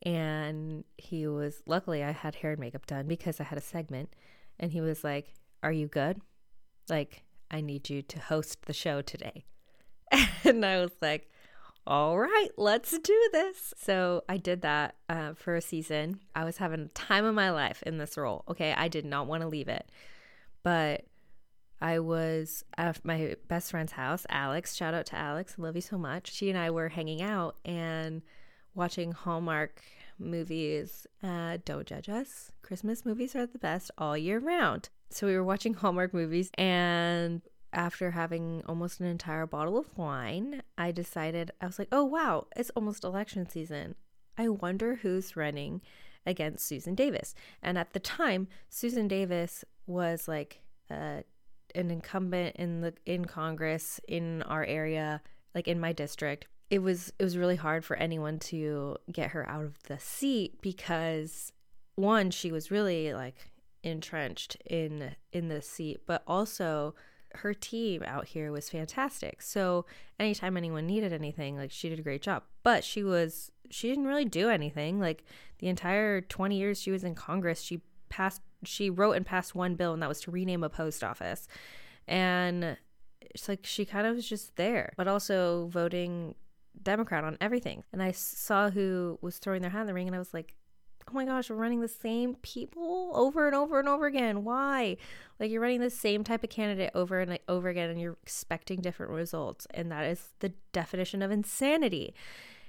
And 0.03 0.85
he 0.97 1.27
was 1.27 1.63
luckily 1.67 2.05
i 2.05 2.13
had 2.13 2.37
hair 2.37 2.53
and 2.53 2.61
makeup 2.61 2.87
done 2.87 3.07
because 3.07 3.41
i 3.41 3.45
had 3.45 3.59
a 3.59 3.63
segment. 3.63 4.15
And 4.59 4.73
he 4.73 4.81
was 4.81 5.05
like 5.05 5.35
are 5.63 5.73
you 5.73 5.87
good? 5.87 6.21
Like 6.89 7.23
i 7.51 7.61
need 7.61 7.89
you 7.89 8.03
to 8.03 8.21
host 8.21 8.67
the 8.67 8.73
show 8.73 9.01
today. 9.03 9.45
And 10.45 10.65
i 10.65 10.79
was 10.79 10.93
like 11.03 11.31
all 11.89 12.19
right, 12.19 12.51
let's 12.59 12.97
do 12.99 13.29
this. 13.33 13.73
So 13.79 14.23
I 14.29 14.37
did 14.37 14.61
that 14.61 14.97
uh, 15.09 15.33
for 15.33 15.57
a 15.57 15.63
season. 15.63 16.21
I 16.37 16.45
was 16.45 16.59
having 16.59 16.81
a 16.83 16.89
time 16.89 17.25
of 17.25 17.35
my 17.35 17.51
life 17.51 17.83
in 17.85 17.97
this 17.97 18.19
role. 18.19 18.45
Okay, 18.47 18.75
I 18.77 18.89
did 18.89 19.07
not 19.07 19.27
want 19.27 19.41
to 19.41 19.49
leave 19.49 19.69
it, 19.69 19.91
but 20.63 21.07
I 21.81 22.01
was 22.01 22.63
at 22.77 23.03
my 23.07 23.37
best 23.49 23.71
friend's 23.71 23.93
house, 23.93 24.27
Alex. 24.29 24.77
Shout 24.77 24.93
out 24.93 25.07
to 25.07 25.17
Alex. 25.17 25.55
Love 25.57 25.77
you 25.77 25.81
so 25.81 25.97
much. 25.97 26.31
She 26.31 26.51
and 26.51 26.59
I 26.59 26.71
were 26.71 26.91
hanging 26.91 27.23
out 27.23 27.57
and 27.65 28.21
watching 28.75 29.13
Hallmark 29.13 29.81
movies. 30.19 31.07
Uh, 31.23 31.57
don't 31.65 31.87
judge 31.87 32.11
us. 32.11 32.53
Christmas 32.61 33.07
movies 33.07 33.35
are 33.35 33.47
the 33.47 33.59
best 33.59 33.91
all 33.97 34.17
year 34.17 34.39
round. 34.39 34.91
So 35.09 35.27
we 35.27 35.35
were 35.35 35.45
watching 35.45 35.73
Hallmark 35.73 36.13
movies, 36.13 36.51
and 36.59 37.41
after 37.73 38.13
having 38.13 38.63
almost 38.67 39.01
an 39.01 39.07
entire 39.07 39.47
bottle 39.47 39.79
of 39.79 39.97
wine, 39.97 40.63
I 40.77 40.93
decided, 40.93 41.51
I 41.61 41.67
was 41.67 41.79
like, 41.79 41.89
oh, 41.93 42.05
wow, 42.05 42.47
it's 42.57 42.71
almost 42.71 43.05
election 43.05 43.49
season. 43.49 43.95
I 44.37 44.49
wonder 44.49 44.97
who's 44.97 45.37
running 45.37 45.83
against 46.25 46.67
Susan 46.67 46.95
Davis. 46.95 47.35
And 47.63 47.77
at 47.77 47.93
the 47.93 47.99
time, 47.99 48.49
Susan 48.69 49.09
Davis 49.09 49.65
was 49.87 50.29
like 50.29 50.61
uh, 50.91 51.23
an 51.75 51.91
incumbent 51.91 52.57
in 52.57 52.81
the 52.81 52.95
in 53.07 53.25
Congress 53.25 54.01
in 54.07 54.43
our 54.43 54.65
area, 54.65 55.23
like 55.55 55.67
in 55.67 55.81
my 55.81 55.93
district. 55.93 56.47
It 56.71 56.81
was 56.81 57.13
it 57.19 57.25
was 57.25 57.39
really 57.39 57.57
hard 57.57 57.85
for 57.85 57.97
anyone 57.97 58.39
to 58.41 58.97
get 59.11 59.31
her 59.31 59.49
out 59.49 59.65
of 59.65 59.83
the 59.85 59.99
seat 59.99 60.61
because 60.61 61.53
one, 61.97 62.31
she 62.31 62.53
was 62.53 62.71
really 62.71 63.13
like 63.13 63.51
entrenched 63.83 64.57
in 64.67 65.17
in 65.33 65.49
the 65.49 65.63
seat, 65.63 66.01
but 66.07 66.23
also 66.27 66.95
her 67.37 67.55
team 67.55 68.03
out 68.05 68.27
here 68.27 68.51
was 68.51 68.69
fantastic. 68.69 69.43
So 69.43 69.87
anytime 70.19 70.57
anyone 70.57 70.87
needed 70.87 71.13
anything, 71.13 71.57
like 71.57 71.71
she 71.71 71.89
did 71.89 71.99
a 71.99 72.03
great 72.03 72.23
job. 72.23 72.45
But 72.63 72.85
she 72.85 73.03
was 73.03 73.53
she 73.71 73.89
didn't 73.89 74.07
really 74.07 74.25
do 74.25 74.49
anything. 74.49 74.99
Like 74.99 75.25
the 75.59 75.69
entire 75.69 76.21
20 76.21 76.57
years 76.57 76.81
she 76.81 76.91
was 76.91 77.05
in 77.05 77.15
Congress, 77.15 77.61
she 77.61 77.81
passed 78.09 78.43
she 78.65 78.91
wrote 78.91 79.13
and 79.13 79.25
passed 79.25 79.55
one 79.55 79.75
bill 79.75 79.93
and 79.93 80.03
that 80.03 80.09
was 80.09 80.21
to 80.23 80.31
rename 80.31 80.65
a 80.65 80.69
post 80.69 81.05
office. 81.05 81.47
And 82.07 82.77
it's 83.21 83.49
like 83.49 83.65
she 83.65 83.85
kind 83.85 84.07
of 84.07 84.17
was 84.17 84.29
just 84.29 84.57
there, 84.57 84.93
but 84.97 85.07
also 85.07 85.69
voting 85.69 86.35
Democrat 86.83 87.25
on 87.25 87.37
everything. 87.41 87.85
And 87.93 88.03
I 88.03 88.13
saw 88.13 88.71
who 88.71 89.19
was 89.21 89.39
throwing 89.39 89.63
their 89.63 89.71
hat 89.71 89.83
in 89.83 89.87
the 89.87 89.95
ring 89.95 90.07
and 90.07 90.17
I 90.17 90.19
was 90.19 90.35
like, 90.35 90.55
oh 91.09 91.15
my 91.15 91.25
gosh, 91.25 91.51
we're 91.51 91.57
running 91.57 91.81
the 91.81 91.89
same 91.89 92.35
people 92.37 93.11
over 93.15 93.47
and 93.47 93.55
over 93.55 93.79
and 93.79 93.89
over 93.89 94.07
again. 94.07 94.45
Why? 94.45 94.97
Like 95.41 95.51
you're 95.51 95.61
running 95.61 95.81
the 95.81 95.91
same 95.91 96.25
type 96.25 96.45
of 96.45 96.51
candidate 96.51 96.91
over 96.95 97.21
and 97.21 97.39
over 97.49 97.69
again 97.69 97.91
and 97.91 98.01
you're 98.01 98.17
expecting 98.23 98.81
different 98.81 99.13
results. 99.13 99.67
And 99.73 99.91
that 99.91 100.05
is 100.05 100.31
the 100.41 100.53
definition 100.73 101.23
of 101.23 101.31
insanity. 101.31 102.15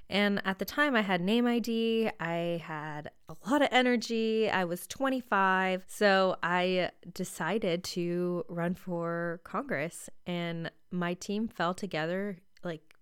And 0.09 0.41
at 0.43 0.57
the 0.57 0.65
time, 0.65 0.95
I 0.95 1.01
had 1.01 1.21
name 1.21 1.45
ID, 1.45 2.09
I 2.19 2.63
had 2.65 3.11
a 3.27 3.35
lot 3.47 3.61
of 3.61 3.67
energy, 3.71 4.49
I 4.49 4.65
was 4.65 4.87
25. 4.87 5.85
So 5.87 6.35
I 6.41 6.89
decided 7.13 7.83
to 7.85 8.43
run 8.49 8.73
for 8.73 9.39
Congress, 9.43 10.09
and 10.25 10.71
my 10.89 11.13
team 11.13 11.47
fell 11.47 11.75
together 11.75 12.39
like 12.63 12.95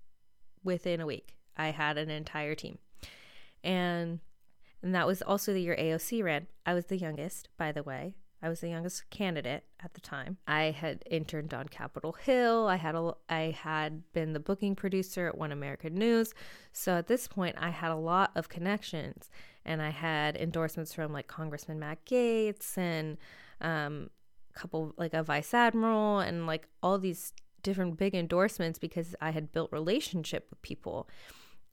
within 0.66 1.00
a 1.00 1.06
week. 1.06 1.36
I 1.56 1.70
had 1.70 1.98
an 1.98 2.10
entire 2.10 2.56
team. 2.56 2.78
And 3.64 4.20
and 4.88 4.96
that 4.96 5.06
was 5.06 5.22
also 5.22 5.52
the 5.52 5.60
year 5.60 5.76
AOC 5.78 6.24
ran. 6.24 6.48
I 6.66 6.74
was 6.74 6.86
the 6.86 6.96
youngest, 6.96 7.50
by 7.58 7.74
the 7.74 7.84
way. 7.84 8.16
I 8.42 8.48
was 8.48 8.62
the 8.62 8.70
youngest 8.70 9.10
candidate 9.10 9.66
at 9.84 9.96
the 9.96 10.00
time. 10.00 10.38
I 10.48 10.72
had 10.72 11.04
interned 11.12 11.54
on 11.54 11.68
Capitol 11.68 12.14
Hill. 12.14 12.70
I 12.70 12.78
had 12.78 12.96
a, 12.96 13.14
I 13.28 13.54
had 13.60 14.04
been 14.14 14.32
the 14.32 14.40
booking 14.40 14.78
producer 14.78 15.28
at 15.28 15.38
One 15.38 15.52
American 15.52 15.96
News. 15.96 16.34
So 16.72 16.94
at 16.94 17.08
this 17.08 17.28
point, 17.28 17.58
I 17.60 17.70
had 17.70 17.92
a 17.92 17.98
lot 17.98 18.32
of 18.34 18.48
connections, 18.48 19.30
and 19.66 19.82
I 19.82 19.90
had 19.90 20.38
endorsements 20.38 20.94
from 20.94 21.12
like 21.12 21.28
Congressman 21.28 21.80
Matt 21.80 22.06
Gaetz 22.06 22.78
and 22.78 23.18
um, 23.60 24.10
a 24.56 24.58
couple 24.58 24.94
like 24.96 25.14
a 25.14 25.22
vice 25.22 25.54
admiral 25.54 26.20
and 26.20 26.48
like 26.48 26.70
all 26.82 26.98
these 26.98 27.34
different 27.62 27.98
big 27.98 28.16
endorsements 28.16 28.80
because 28.80 29.18
I 29.20 29.32
had 29.32 29.52
built 29.52 29.70
relationship 29.74 30.48
with 30.50 30.62
people. 30.62 31.10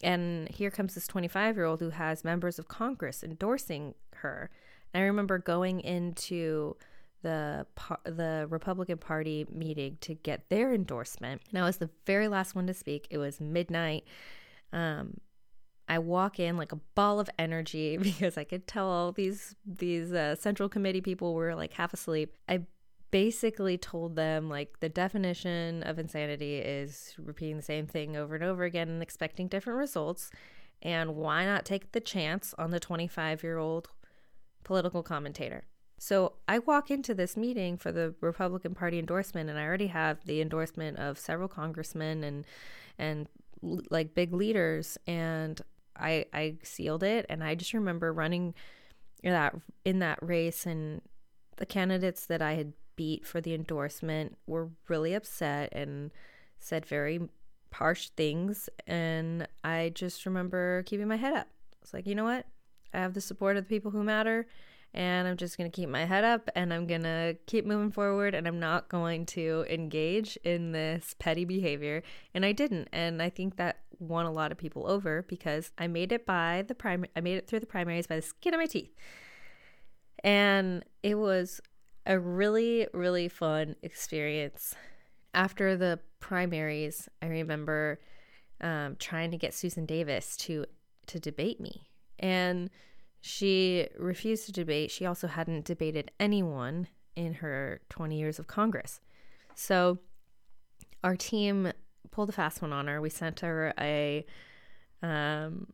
And 0.04 0.48
here 0.50 0.70
comes 0.70 0.94
this 0.94 1.06
25 1.06 1.56
year 1.56 1.64
old 1.64 1.80
who 1.80 1.90
has 1.90 2.24
members 2.24 2.58
of 2.58 2.68
Congress 2.68 3.24
endorsing 3.24 3.94
her. 4.16 4.50
And 4.92 5.02
I 5.02 5.06
remember 5.06 5.38
going 5.38 5.80
into 5.80 6.76
the 7.22 7.66
the 8.04 8.46
Republican 8.50 8.98
Party 8.98 9.46
meeting 9.50 9.96
to 10.02 10.14
get 10.14 10.48
their 10.50 10.72
endorsement. 10.72 11.42
And 11.50 11.58
I 11.58 11.64
was 11.64 11.78
the 11.78 11.90
very 12.06 12.28
last 12.28 12.54
one 12.54 12.66
to 12.66 12.74
speak. 12.74 13.06
It 13.10 13.18
was 13.18 13.40
midnight. 13.40 14.04
Um, 14.72 15.18
I 15.88 15.98
walk 15.98 16.38
in 16.38 16.56
like 16.56 16.72
a 16.72 16.80
ball 16.94 17.20
of 17.20 17.28
energy 17.38 17.96
because 18.02 18.38
I 18.38 18.44
could 18.44 18.66
tell 18.66 18.86
all 18.86 19.10
these 19.10 19.56
these 19.66 20.12
uh, 20.12 20.36
Central 20.36 20.68
Committee 20.68 21.00
people 21.00 21.34
were 21.34 21.54
like 21.54 21.72
half 21.72 21.92
asleep. 21.94 22.36
I 22.48 22.62
basically 23.14 23.78
told 23.78 24.16
them 24.16 24.48
like 24.48 24.80
the 24.80 24.88
definition 24.88 25.84
of 25.84 26.00
insanity 26.00 26.56
is 26.56 27.14
repeating 27.16 27.56
the 27.56 27.62
same 27.62 27.86
thing 27.86 28.16
over 28.16 28.34
and 28.34 28.42
over 28.42 28.64
again 28.64 28.88
and 28.88 29.00
expecting 29.00 29.46
different 29.46 29.78
results. 29.78 30.32
And 30.82 31.14
why 31.14 31.44
not 31.44 31.64
take 31.64 31.92
the 31.92 32.00
chance 32.00 32.56
on 32.58 32.72
the 32.72 32.80
25 32.80 33.44
year 33.44 33.56
old 33.56 33.90
political 34.64 35.04
commentator? 35.04 35.62
So 35.96 36.32
I 36.48 36.58
walk 36.58 36.90
into 36.90 37.14
this 37.14 37.36
meeting 37.36 37.76
for 37.76 37.92
the 37.92 38.16
Republican 38.20 38.74
Party 38.74 38.98
endorsement, 38.98 39.48
and 39.48 39.60
I 39.60 39.64
already 39.64 39.86
have 39.86 40.24
the 40.24 40.40
endorsement 40.40 40.98
of 40.98 41.16
several 41.16 41.46
congressmen 41.46 42.24
and 42.24 42.44
and 42.98 43.28
like 43.62 44.16
big 44.16 44.32
leaders, 44.32 44.98
and 45.06 45.60
I 45.96 46.26
I 46.32 46.56
sealed 46.64 47.04
it, 47.04 47.26
and 47.28 47.44
I 47.44 47.54
just 47.54 47.74
remember 47.74 48.12
running 48.12 48.54
that 49.22 49.54
in 49.84 50.00
that 50.00 50.18
race, 50.20 50.66
and 50.66 51.00
the 51.58 51.64
candidates 51.64 52.26
that 52.26 52.42
I 52.42 52.54
had 52.54 52.72
beat 52.96 53.26
for 53.26 53.40
the 53.40 53.54
endorsement 53.54 54.36
were 54.46 54.70
really 54.88 55.14
upset 55.14 55.72
and 55.72 56.10
said 56.58 56.86
very 56.86 57.28
harsh 57.72 58.08
things. 58.10 58.68
And 58.86 59.46
I 59.62 59.92
just 59.94 60.26
remember 60.26 60.82
keeping 60.84 61.08
my 61.08 61.16
head 61.16 61.34
up. 61.34 61.48
It's 61.82 61.92
like, 61.92 62.06
you 62.06 62.14
know 62.14 62.24
what? 62.24 62.46
I 62.92 62.98
have 62.98 63.14
the 63.14 63.20
support 63.20 63.56
of 63.56 63.64
the 63.64 63.68
people 63.68 63.90
who 63.90 64.02
matter. 64.02 64.46
And 64.94 65.26
I'm 65.26 65.36
just 65.36 65.58
going 65.58 65.68
to 65.68 65.74
keep 65.74 65.88
my 65.88 66.04
head 66.04 66.22
up 66.22 66.48
and 66.54 66.72
I'm 66.72 66.86
going 66.86 67.02
to 67.02 67.36
keep 67.46 67.66
moving 67.66 67.90
forward. 67.90 68.32
And 68.32 68.46
I'm 68.46 68.60
not 68.60 68.88
going 68.88 69.26
to 69.26 69.66
engage 69.68 70.36
in 70.44 70.70
this 70.70 71.16
petty 71.18 71.44
behavior. 71.44 72.04
And 72.32 72.46
I 72.46 72.52
didn't. 72.52 72.88
And 72.92 73.20
I 73.20 73.28
think 73.28 73.56
that 73.56 73.80
won 73.98 74.24
a 74.24 74.32
lot 74.32 74.52
of 74.52 74.58
people 74.58 74.88
over 74.88 75.22
because 75.22 75.72
I 75.78 75.88
made 75.88 76.12
it 76.12 76.24
by 76.24 76.64
the 76.68 76.74
primary, 76.76 77.10
I 77.16 77.20
made 77.20 77.36
it 77.36 77.48
through 77.48 77.60
the 77.60 77.66
primaries 77.66 78.06
by 78.06 78.16
the 78.16 78.22
skin 78.22 78.54
of 78.54 78.60
my 78.60 78.66
teeth. 78.66 78.94
And 80.22 80.84
it 81.02 81.16
was 81.16 81.60
a 82.06 82.18
really, 82.18 82.86
really 82.92 83.28
fun 83.28 83.76
experience. 83.82 84.74
After 85.32 85.76
the 85.76 86.00
primaries, 86.20 87.08
I 87.22 87.26
remember 87.26 88.00
um, 88.60 88.96
trying 88.98 89.30
to 89.30 89.36
get 89.36 89.54
Susan 89.54 89.86
Davis 89.86 90.36
to 90.38 90.66
to 91.06 91.20
debate 91.20 91.60
me, 91.60 91.82
and 92.18 92.70
she 93.20 93.88
refused 93.98 94.46
to 94.46 94.52
debate. 94.52 94.90
She 94.90 95.06
also 95.06 95.26
hadn't 95.26 95.64
debated 95.64 96.10
anyone 96.20 96.88
in 97.16 97.34
her 97.34 97.80
20 97.90 98.18
years 98.18 98.38
of 98.38 98.46
Congress. 98.46 99.00
So 99.54 99.98
our 101.02 101.16
team 101.16 101.72
pulled 102.10 102.28
a 102.28 102.32
fast 102.32 102.62
one 102.62 102.72
on 102.72 102.86
her. 102.86 103.00
We 103.00 103.10
sent 103.10 103.40
her 103.40 103.74
a 103.78 104.24
um, 105.02 105.68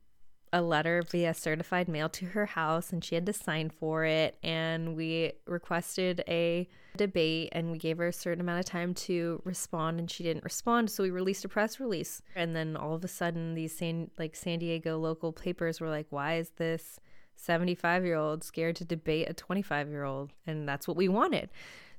a 0.52 0.62
letter 0.62 1.02
via 1.08 1.32
certified 1.32 1.88
mail 1.88 2.08
to 2.08 2.26
her 2.26 2.46
house 2.46 2.92
and 2.92 3.04
she 3.04 3.14
had 3.14 3.26
to 3.26 3.32
sign 3.32 3.70
for 3.70 4.04
it. 4.04 4.36
And 4.42 4.96
we 4.96 5.32
requested 5.46 6.24
a 6.26 6.68
debate 6.96 7.50
and 7.52 7.70
we 7.70 7.78
gave 7.78 7.98
her 7.98 8.08
a 8.08 8.12
certain 8.12 8.40
amount 8.40 8.60
of 8.60 8.66
time 8.66 8.94
to 8.94 9.40
respond 9.44 10.00
and 10.00 10.10
she 10.10 10.22
didn't 10.24 10.44
respond. 10.44 10.90
So 10.90 11.02
we 11.02 11.10
released 11.10 11.44
a 11.44 11.48
press 11.48 11.78
release. 11.78 12.22
And 12.34 12.54
then 12.56 12.76
all 12.76 12.94
of 12.94 13.04
a 13.04 13.08
sudden 13.08 13.54
these 13.54 13.76
San 13.76 14.10
like 14.18 14.34
San 14.34 14.58
Diego 14.58 14.98
local 14.98 15.32
papers 15.32 15.80
were 15.80 15.88
like 15.88 16.06
why 16.10 16.36
is 16.36 16.50
this 16.56 16.98
75 17.36 18.04
year 18.04 18.16
old 18.16 18.44
scared 18.44 18.76
to 18.76 18.84
debate 18.84 19.30
a 19.30 19.34
25 19.34 19.88
year 19.88 20.04
old 20.04 20.32
and 20.46 20.68
that's 20.68 20.86
what 20.86 20.96
we 20.96 21.08
wanted 21.08 21.48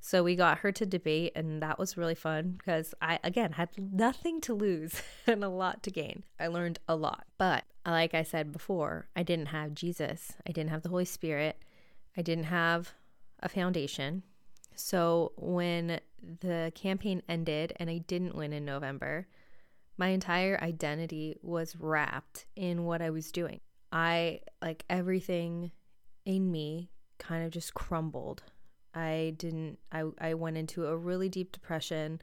so 0.03 0.23
we 0.23 0.35
got 0.35 0.57
her 0.59 0.71
to 0.71 0.85
debate, 0.85 1.33
and 1.35 1.61
that 1.61 1.77
was 1.77 1.95
really 1.95 2.15
fun 2.15 2.55
because 2.57 2.95
I, 3.03 3.19
again, 3.23 3.51
had 3.51 3.69
nothing 3.77 4.41
to 4.41 4.53
lose 4.55 5.03
and 5.27 5.43
a 5.43 5.49
lot 5.49 5.83
to 5.83 5.91
gain. 5.91 6.23
I 6.39 6.47
learned 6.47 6.79
a 6.87 6.95
lot. 6.95 7.25
But 7.37 7.65
like 7.85 8.15
I 8.15 8.23
said 8.23 8.51
before, 8.51 9.07
I 9.15 9.21
didn't 9.21 9.47
have 9.47 9.75
Jesus, 9.75 10.33
I 10.47 10.51
didn't 10.51 10.71
have 10.71 10.81
the 10.81 10.89
Holy 10.89 11.05
Spirit, 11.05 11.63
I 12.17 12.23
didn't 12.23 12.45
have 12.45 12.93
a 13.41 13.47
foundation. 13.47 14.23
So 14.75 15.33
when 15.37 15.99
the 16.39 16.71
campaign 16.73 17.21
ended 17.29 17.73
and 17.75 17.87
I 17.87 17.99
didn't 17.99 18.35
win 18.35 18.53
in 18.53 18.65
November, 18.65 19.27
my 19.97 20.07
entire 20.07 20.59
identity 20.63 21.37
was 21.43 21.75
wrapped 21.75 22.47
in 22.55 22.85
what 22.85 23.03
I 23.03 23.11
was 23.11 23.31
doing. 23.31 23.59
I, 23.91 24.39
like, 24.63 24.83
everything 24.89 25.71
in 26.25 26.51
me 26.51 26.89
kind 27.19 27.45
of 27.45 27.51
just 27.51 27.75
crumbled 27.75 28.41
I 28.93 29.33
didn't 29.37 29.79
I 29.91 30.03
I 30.19 30.33
went 30.33 30.57
into 30.57 30.87
a 30.87 30.97
really 30.97 31.29
deep 31.29 31.51
depression. 31.51 32.21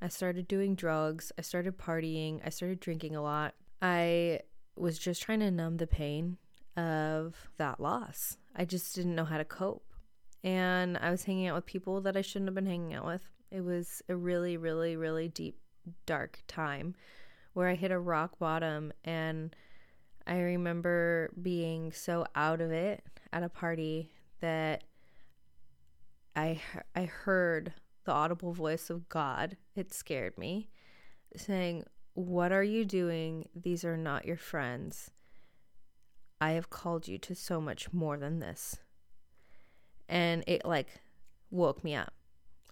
I 0.00 0.08
started 0.08 0.48
doing 0.48 0.74
drugs, 0.74 1.30
I 1.38 1.42
started 1.42 1.78
partying, 1.78 2.40
I 2.44 2.50
started 2.50 2.80
drinking 2.80 3.14
a 3.14 3.22
lot. 3.22 3.54
I 3.80 4.40
was 4.76 4.98
just 4.98 5.22
trying 5.22 5.40
to 5.40 5.50
numb 5.50 5.76
the 5.76 5.86
pain 5.86 6.38
of 6.76 7.50
that 7.58 7.80
loss. 7.80 8.36
I 8.56 8.64
just 8.64 8.94
didn't 8.94 9.14
know 9.14 9.24
how 9.24 9.38
to 9.38 9.44
cope. 9.44 9.84
And 10.44 10.98
I 10.98 11.10
was 11.10 11.24
hanging 11.24 11.46
out 11.46 11.54
with 11.54 11.66
people 11.66 12.00
that 12.00 12.16
I 12.16 12.22
shouldn't 12.22 12.48
have 12.48 12.54
been 12.54 12.66
hanging 12.66 12.94
out 12.94 13.06
with. 13.06 13.22
It 13.50 13.62
was 13.62 14.02
a 14.08 14.16
really, 14.16 14.56
really, 14.56 14.96
really 14.96 15.28
deep, 15.28 15.58
dark 16.06 16.42
time 16.48 16.94
where 17.52 17.68
I 17.68 17.74
hit 17.74 17.90
a 17.90 17.98
rock 17.98 18.38
bottom. 18.38 18.92
And 19.04 19.54
I 20.26 20.38
remember 20.38 21.30
being 21.40 21.92
so 21.92 22.26
out 22.34 22.60
of 22.60 22.72
it 22.72 23.04
at 23.32 23.42
a 23.42 23.48
party 23.48 24.10
that 24.40 24.84
I, 26.34 26.60
I 26.94 27.04
heard 27.04 27.74
the 28.04 28.12
audible 28.12 28.52
voice 28.52 28.90
of 28.90 29.08
God. 29.08 29.56
It 29.76 29.92
scared 29.92 30.36
me, 30.38 30.68
saying, 31.36 31.84
What 32.14 32.52
are 32.52 32.64
you 32.64 32.84
doing? 32.84 33.48
These 33.54 33.84
are 33.84 33.96
not 33.96 34.24
your 34.24 34.36
friends. 34.36 35.10
I 36.40 36.52
have 36.52 36.70
called 36.70 37.06
you 37.06 37.18
to 37.18 37.34
so 37.34 37.60
much 37.60 37.92
more 37.92 38.16
than 38.16 38.40
this. 38.40 38.78
And 40.08 40.42
it 40.46 40.64
like 40.64 40.88
woke 41.50 41.84
me 41.84 41.94
up. 41.94 42.12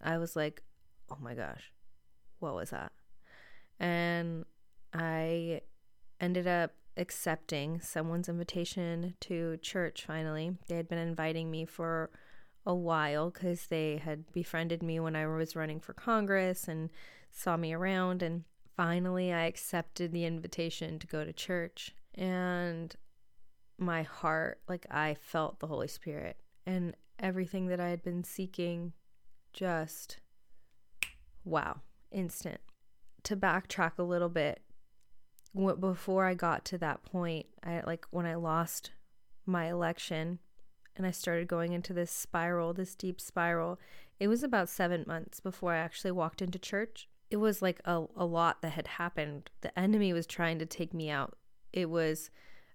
I 0.03 0.19
was 0.19 0.35
like, 0.35 0.63
oh 1.11 1.19
my 1.21 1.35
gosh, 1.35 1.73
what 2.39 2.55
was 2.55 2.71
that? 2.71 2.93
And 3.79 4.45
I 4.93 5.61
ended 6.21 6.47
up 6.47 6.73
accepting 6.97 7.81
someone's 7.81 8.29
invitation 8.29 9.15
to 9.21 9.59
church 9.59 10.05
finally. 10.07 10.57
They 10.67 10.77
had 10.77 10.89
been 10.89 10.99
inviting 10.99 11.51
me 11.51 11.65
for 11.65 12.11
a 12.67 12.75
while 12.75 13.31
because 13.31 13.67
they 13.67 13.97
had 13.97 14.31
befriended 14.33 14.83
me 14.83 15.01
when 15.01 15.17
I 15.17 15.27
was 15.27 15.57
running 15.57 15.81
for 15.81 15.93
Congress 15.93 16.69
and 16.69 16.91
saw 17.31 17.57
me 17.57 17.73
around. 17.73 18.23
And 18.23 18.45
finally, 18.77 19.33
I 19.33 19.47
accepted 19.47 20.13
the 20.13 20.25
invitation 20.25 20.99
to 20.99 21.07
go 21.07 21.25
to 21.25 21.33
church. 21.33 21.95
And 22.15 22.95
my 23.79 24.03
heart, 24.03 24.61
like 24.69 24.87
I 24.91 25.17
felt 25.21 25.61
the 25.61 25.67
Holy 25.67 25.89
Spirit 25.89 26.37
and 26.67 26.95
everything 27.19 27.67
that 27.69 27.81
I 27.81 27.89
had 27.89 28.03
been 28.03 28.25
seeking 28.25 28.93
just 29.53 30.19
wow, 31.45 31.81
instant. 32.13 32.61
To 33.25 33.37
backtrack 33.37 33.93
a 33.99 34.03
little 34.03 34.29
bit, 34.29 34.63
before 35.55 36.25
I 36.27 36.35
got 36.35 36.65
to 36.67 36.79
that 36.79 37.03
point, 37.03 37.47
I 37.65 37.83
like 37.87 38.07
when 38.11 38.27
I 38.27 38.35
lost 38.37 38.93
my 39.47 39.69
election 39.69 40.39
and 41.01 41.07
I 41.07 41.13
started 41.13 41.49
going 41.49 41.73
into 41.73 41.95
this 41.95 42.11
spiral, 42.11 42.75
this 42.75 42.95
deep 42.95 43.23
spiral, 43.23 43.81
it 44.19 44.29
was 44.29 44.43
about 44.43 44.69
seven 44.69 45.03
months 45.07 45.41
before 45.41 45.73
I 45.73 45.79
actually 45.79 46.11
walked 46.11 46.43
into 46.43 46.59
church. 46.59 47.09
It 47.31 47.39
was 47.39 47.63
like 47.63 47.81
a, 47.87 48.05
a 48.15 48.27
lot 48.27 48.61
that 48.61 48.73
had 48.73 48.87
happened. 48.87 49.49
The 49.63 49.77
enemy 49.79 50.13
was 50.13 50.27
trying 50.27 50.59
to 50.59 50.67
take 50.67 50.93
me 50.93 51.09
out. 51.09 51.39
It 51.73 51.89
was 51.89 52.29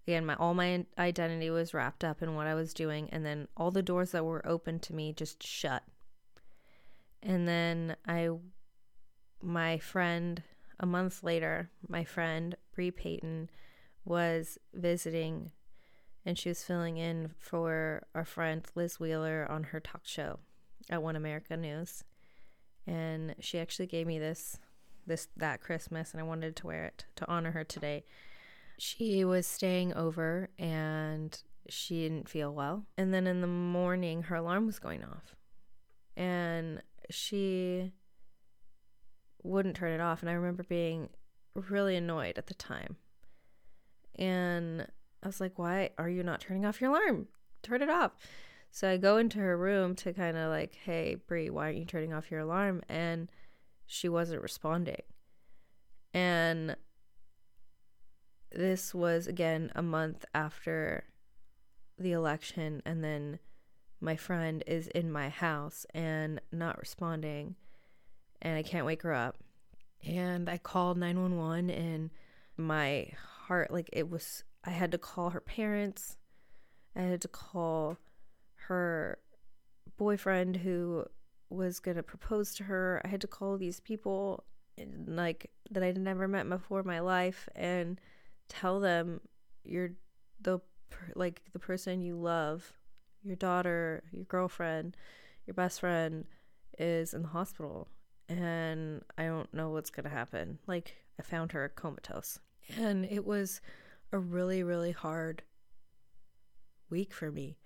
again 0.08 0.26
my 0.26 0.34
all 0.38 0.56
my 0.56 0.86
identity 0.98 1.52
was 1.52 1.76
wrapped 1.76 2.04
up 2.04 2.24
in 2.24 2.34
what 2.34 2.48
I 2.48 2.56
was 2.56 2.74
doing 2.74 3.12
and 3.12 3.24
then 3.24 3.48
all 3.56 3.70
the 3.70 3.84
doors 3.84 4.10
that 4.10 4.26
were 4.26 4.48
open 4.48 4.80
to 4.80 4.96
me 4.96 5.14
just 5.14 5.44
shut. 5.44 5.84
And 7.22 7.48
then 7.48 7.96
I 8.08 8.30
my 9.40 9.78
friend 9.78 10.42
a 10.80 10.88
month 10.88 11.22
later, 11.22 11.70
my 11.88 12.04
friend 12.04 12.56
Bree 12.74 12.90
Payton 12.90 13.52
was 14.04 14.58
visiting 14.74 15.52
and 16.26 16.38
she 16.38 16.50
was 16.50 16.64
filling 16.64 16.98
in 16.98 17.32
for 17.38 18.04
our 18.16 18.26
friend 18.26 18.66
Liz 18.74 19.00
Wheeler 19.00 19.46
on 19.50 19.66
her 19.66 19.80
talk 19.80 20.02
show 20.04 20.40
at 20.90 21.04
One 21.04 21.16
America 21.16 21.56
News. 21.56 22.04
And 22.88 23.36
she 23.40 23.60
actually 23.60 23.88
gave 23.88 24.08
me 24.08 24.20
this 24.20 24.58
this 25.08 25.28
that 25.38 25.62
Christmas 25.62 26.12
and 26.12 26.20
I 26.20 26.24
wanted 26.24 26.56
to 26.56 26.68
wear 26.68 26.86
it 26.86 27.06
to 27.18 27.30
honor 27.30 27.52
her 27.52 27.64
today. 27.64 28.04
She 28.80 29.24
was 29.24 29.46
staying 29.46 29.94
over 29.94 30.50
and 30.58 31.38
she 31.70 32.02
didn't 32.02 32.28
feel 32.28 32.54
well. 32.54 32.86
And 32.98 33.14
then 33.14 33.28
in 33.28 33.42
the 33.42 33.48
morning 33.48 34.24
her 34.24 34.36
alarm 34.36 34.66
was 34.66 34.80
going 34.80 35.04
off. 35.04 35.36
And 36.18 36.82
she 37.10 37.92
wouldn't 39.44 39.76
turn 39.76 39.92
it 39.92 40.02
off. 40.02 40.22
And 40.22 40.30
I 40.30 40.34
remember 40.34 40.64
being 40.64 41.10
really 41.54 41.96
annoyed 41.96 42.38
at 42.38 42.48
the 42.48 42.56
time. 42.56 42.98
And 44.18 44.88
I 45.26 45.28
was 45.28 45.42
like, 45.42 45.58
why 45.58 45.90
are 45.98 46.08
you 46.08 46.22
not 46.22 46.40
turning 46.40 46.68
off 46.68 46.80
your 46.80 46.92
alarm? 46.92 47.28
Turn 47.64 47.82
it 47.82 47.90
off. 47.90 48.12
So 48.70 48.88
I 48.88 48.98
go 48.98 49.18
into 49.18 49.40
her 49.40 49.58
room 49.58 49.96
to 49.96 50.14
kind 50.14 50.38
of 50.38 50.52
like, 50.52 50.76
hey, 50.86 51.16
Bree, 51.16 51.50
why 51.50 51.64
aren't 51.64 51.78
you 51.78 51.86
turning 51.86 52.14
off 52.14 52.30
your 52.30 52.42
alarm? 52.42 52.84
And 52.88 53.32
she 53.88 54.08
wasn't 54.08 54.44
responding. 54.44 55.02
And 56.14 56.76
this 58.52 58.94
was 58.94 59.26
again 59.26 59.72
a 59.76 59.82
month 59.82 60.26
after 60.36 61.06
the 61.98 62.12
election. 62.12 62.84
And 62.86 63.04
then 63.04 63.40
my 64.00 64.16
friend 64.16 64.64
is 64.68 64.90
in 64.90 65.12
my 65.12 65.30
house 65.30 65.88
and 65.96 66.40
not 66.52 66.78
responding 66.78 67.56
and 68.44 68.56
I 68.56 68.62
can't 68.62 68.86
wake 68.86 69.02
her 69.02 69.14
up. 69.14 69.38
And 70.06 70.48
I 70.48 70.60
called 70.60 71.00
911 71.00 71.72
and 71.72 72.12
my 72.58 73.08
heart 73.48 73.72
like 73.72 73.90
it 73.92 74.12
was 74.12 74.44
I 74.66 74.72
had 74.72 74.92
to 74.92 74.98
call 74.98 75.30
her 75.32 75.40
parents. 75.40 76.18
I 76.96 77.02
had 77.02 77.22
to 77.22 77.28
call 77.28 77.98
her 78.68 79.20
boyfriend 79.98 80.58
who 80.58 81.06
was 81.50 81.80
going 81.80 81.98
to 81.98 82.04
propose 82.04 82.56
to 82.56 82.64
her. 82.64 83.02
I 83.06 83.10
had 83.10 83.22
to 83.22 83.28
call 83.28 83.58
these 83.58 83.80
people 83.80 84.44
like 85.06 85.52
that 85.72 85.84
I'd 85.84 85.98
never 85.98 86.28
met 86.28 86.50
before 86.50 86.82
in 86.82 86.88
my 86.88 87.00
life 87.00 87.48
and 87.56 88.00
tell 88.50 88.80
them 88.80 89.22
you're 89.64 89.92
the 90.42 90.60
like 91.16 91.42
the 91.54 91.60
person 91.60 92.02
you 92.02 92.16
love, 92.16 92.74
your 93.24 93.36
daughter, 93.36 94.04
your 94.12 94.26
girlfriend, 94.26 94.98
your 95.46 95.54
best 95.54 95.80
friend 95.80 96.26
is 96.78 97.14
in 97.14 97.22
the 97.22 97.30
hospital 97.30 97.88
and 98.28 99.04
I 99.18 99.26
don't 99.26 99.54
know 99.54 99.70
what's 99.70 99.90
going 99.90 100.06
to 100.06 100.10
happen. 100.10 100.60
Like, 100.68 100.96
I 101.20 101.24
found 101.24 101.52
her 101.52 101.70
comatose. 101.70 102.40
And 102.78 103.06
it 103.06 103.26
was 103.26 103.62
a 104.16 104.20
really, 104.20 104.64
really 104.64 104.92
hard 104.92 105.44
week 106.90 107.14
for 107.14 107.32
me. 107.32 107.58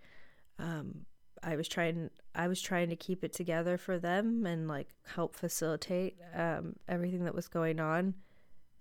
Um, 0.58 1.06
I 1.44 1.56
was 1.56 1.68
trying 1.68 2.10
I 2.36 2.48
was 2.48 2.62
trying 2.62 2.90
to 2.90 2.96
keep 2.96 3.24
it 3.24 3.34
together 3.34 3.78
for 3.78 3.98
them 3.98 4.46
and 4.46 4.68
like 4.68 4.90
help 5.06 5.36
facilitate 5.36 6.18
um, 6.36 6.76
everything 6.88 7.24
that 7.26 7.36
was 7.36 7.48
going 7.48 7.80
on 7.80 8.16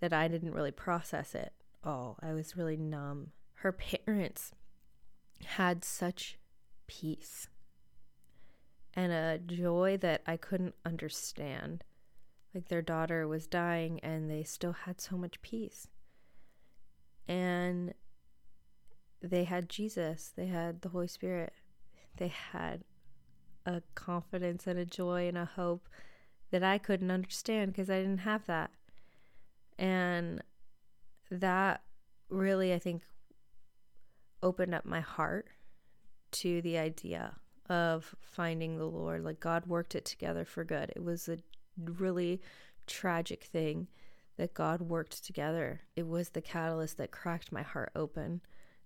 that 0.01 0.13
I 0.13 0.27
didn't 0.27 0.53
really 0.53 0.71
process 0.71 1.35
it 1.35 1.53
all. 1.83 2.17
I 2.21 2.33
was 2.33 2.57
really 2.57 2.75
numb. 2.75 3.31
Her 3.55 3.71
parents 3.71 4.51
had 5.45 5.85
such 5.85 6.37
peace 6.87 7.47
and 8.93 9.11
a 9.11 9.37
joy 9.37 9.97
that 10.01 10.21
I 10.25 10.37
couldn't 10.37 10.75
understand. 10.85 11.83
Like 12.53 12.67
their 12.67 12.81
daughter 12.81 13.27
was 13.27 13.45
dying 13.45 13.99
and 14.01 14.29
they 14.29 14.43
still 14.43 14.73
had 14.73 14.99
so 14.99 15.17
much 15.17 15.41
peace. 15.41 15.87
And 17.29 17.93
they 19.21 19.43
had 19.43 19.69
Jesus, 19.69 20.33
they 20.35 20.47
had 20.47 20.81
the 20.81 20.89
Holy 20.89 21.07
Spirit, 21.07 21.53
they 22.17 22.29
had 22.29 22.83
a 23.67 23.83
confidence 23.93 24.65
and 24.65 24.79
a 24.79 24.85
joy 24.85 25.27
and 25.27 25.37
a 25.37 25.45
hope 25.45 25.87
that 26.49 26.63
I 26.63 26.79
couldn't 26.79 27.11
understand 27.11 27.71
because 27.71 27.89
I 27.89 27.99
didn't 27.99 28.19
have 28.19 28.47
that. 28.47 28.71
And 29.77 30.41
that 31.29 31.83
really, 32.29 32.73
I 32.73 32.79
think, 32.79 33.03
opened 34.41 34.73
up 34.73 34.85
my 34.85 34.99
heart 34.99 35.47
to 36.31 36.61
the 36.63 36.79
idea 36.79 37.35
of 37.69 38.15
finding 38.19 38.77
the 38.77 38.85
Lord. 38.85 39.23
Like 39.23 39.39
God 39.39 39.67
worked 39.67 39.93
it 39.93 40.05
together 40.05 40.45
for 40.45 40.63
good. 40.63 40.91
It 40.95 41.03
was 41.03 41.29
a 41.29 41.37
really 41.77 42.41
tragic 42.87 43.43
thing 43.43 43.87
that 44.39 44.53
God 44.53 44.79
worked 44.81 45.25
together. 45.25 45.81
It 45.97 46.07
was 46.07 46.29
the 46.29 46.41
catalyst 46.41 46.97
that 46.97 47.11
cracked 47.11 47.51
my 47.51 47.61
heart 47.61 47.91
open 47.93 48.39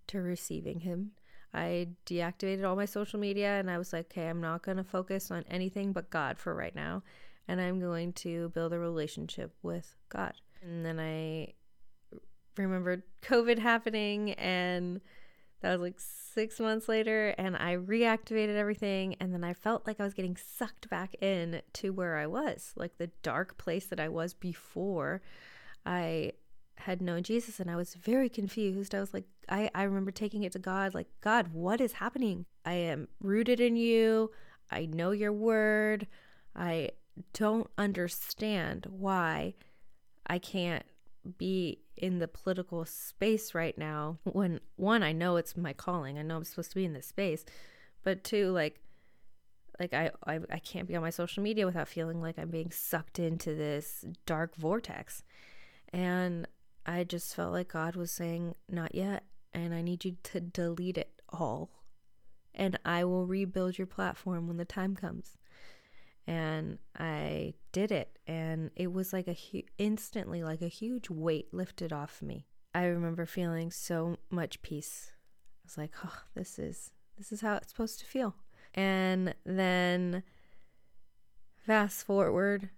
to 0.08 0.20
receiving 0.20 0.80
Him. 0.80 1.12
I 1.54 1.90
deactivated 2.08 2.68
all 2.68 2.76
my 2.76 2.86
social 2.86 3.20
media 3.20 3.60
and 3.60 3.70
I 3.70 3.78
was 3.78 3.94
like, 3.94 4.08
okay, 4.08 4.28
I'm 4.28 4.42
not 4.42 4.64
going 4.64 4.78
to 4.78 4.84
focus 4.84 5.30
on 5.30 5.46
anything 5.48 5.94
but 5.94 6.10
God 6.10 6.40
for 6.40 6.56
right 6.56 6.76
now. 6.76 7.04
And 7.48 7.62
I'm 7.62 7.80
going 7.80 8.14
to 8.14 8.50
build 8.50 8.74
a 8.74 8.80
relationship 8.80 9.54
with 9.62 9.96
God. 10.10 10.34
And 10.64 10.84
then 10.84 11.00
I 11.00 11.54
remembered 12.58 13.04
COVID 13.22 13.60
happening 13.60 14.32
and 14.32 15.02
that 15.64 15.72
was 15.72 15.82
like 15.82 16.00
six 16.00 16.60
months 16.60 16.88
later, 16.88 17.30
and 17.38 17.56
I 17.56 17.78
reactivated 17.78 18.56
everything. 18.56 19.16
And 19.20 19.34
then 19.34 19.44
I 19.44 19.54
felt 19.54 19.88
like 19.88 20.00
I 20.00 20.04
was 20.04 20.14
getting 20.14 20.38
sucked 20.38 20.90
back 20.90 21.16
in 21.22 21.62
to 21.74 21.92
where 21.92 22.18
I 22.18 22.28
was, 22.28 22.74
like 22.76 22.98
the 22.98 23.10
dark 23.24 23.58
place 23.58 23.86
that 23.88 24.00
I 24.00 24.10
was 24.10 24.34
before 24.34 25.22
I 25.86 26.34
had 26.76 27.02
known 27.02 27.24
Jesus. 27.24 27.60
And 27.60 27.72
I 27.72 27.76
was 27.76 27.96
very 27.96 28.30
confused. 28.30 28.94
I 28.94 29.00
was 29.00 29.14
like, 29.14 29.26
I, 29.48 29.70
I 29.74 29.84
remember 29.84 30.12
taking 30.12 30.44
it 30.44 30.52
to 30.52 30.60
God, 30.60 30.94
like, 30.94 31.08
God, 31.22 31.54
what 31.54 31.80
is 31.80 31.94
happening? 31.94 32.46
I 32.66 32.74
am 32.74 33.08
rooted 33.22 33.60
in 33.60 33.76
you. 33.76 34.32
I 34.70 34.86
know 34.86 35.12
your 35.12 35.34
word. 35.34 36.08
I 36.56 36.90
don't 37.34 37.70
understand 37.78 38.88
why 38.90 39.54
I 40.28 40.40
can't 40.40 40.84
be 41.38 41.80
in 41.96 42.20
the 42.20 42.28
political 42.28 42.86
space 42.86 43.54
right 43.54 43.78
now 43.78 44.18
when 44.24 44.60
one 44.76 45.04
I 45.04 45.12
know 45.12 45.38
it's 45.38 45.56
my 45.56 45.74
calling. 45.74 46.18
I 46.18 46.22
know 46.22 46.38
I'm 46.38 46.44
supposed 46.44 46.72
to 46.72 46.76
be 46.76 46.86
in 46.86 46.94
this 46.94 47.08
space. 47.08 47.46
But 48.04 48.24
two 48.24 48.52
like 48.52 48.80
like 49.80 49.94
I, 49.94 50.12
I 50.26 50.40
I 50.52 50.60
can't 50.60 50.88
be 50.88 50.96
on 50.96 51.02
my 51.02 51.10
social 51.10 51.44
media 51.44 51.66
without 51.66 51.88
feeling 51.88 52.22
like 52.22 52.38
I'm 52.38 52.50
being 52.50 52.72
sucked 52.72 53.20
into 53.20 53.56
this 53.56 54.06
dark 54.26 54.56
vortex. 54.56 55.24
And 55.92 56.48
I 56.86 57.04
just 57.04 57.36
felt 57.36 57.54
like 57.54 57.70
God 57.70 57.96
was 57.96 58.12
saying, 58.12 58.56
"Not 58.70 58.94
yet." 58.94 59.24
And 59.54 59.74
I 59.74 59.82
need 59.82 60.04
you 60.04 60.18
to 60.24 60.40
delete 60.40 60.98
it 60.98 61.22
all. 61.30 61.70
And 62.56 62.78
I 62.86 63.04
will 63.06 63.26
rebuild 63.26 63.78
your 63.78 63.88
platform 63.88 64.48
when 64.48 64.58
the 64.58 64.66
time 64.66 64.96
comes. 64.96 65.38
And 66.26 66.80
I 66.98 67.54
did 67.74 67.92
it 67.92 68.18
and 68.28 68.72
it 68.76 68.94
was 68.94 69.12
like 69.12 69.28
a 69.28 69.34
hu- 69.34 69.64
instantly 69.78 70.44
like 70.44 70.62
a 70.62 70.68
huge 70.68 71.10
weight 71.10 71.54
lifted 71.54 71.92
off 71.92 72.22
me. 72.22 72.48
I 72.74 72.86
remember 72.86 73.26
feeling 73.26 73.72
so 73.72 74.18
much 74.30 74.62
peace. 74.62 75.12
I 75.12 75.66
was 75.66 75.78
like, 75.78 75.92
"Oh, 76.04 76.24
this 76.34 76.58
is 76.58 76.92
this 77.18 77.32
is 77.32 77.42
how 77.42 77.56
it's 77.56 77.70
supposed 77.70 78.00
to 78.00 78.06
feel." 78.06 78.36
And 78.74 79.36
then 79.46 80.24
fast 81.58 82.06
forward 82.06 82.70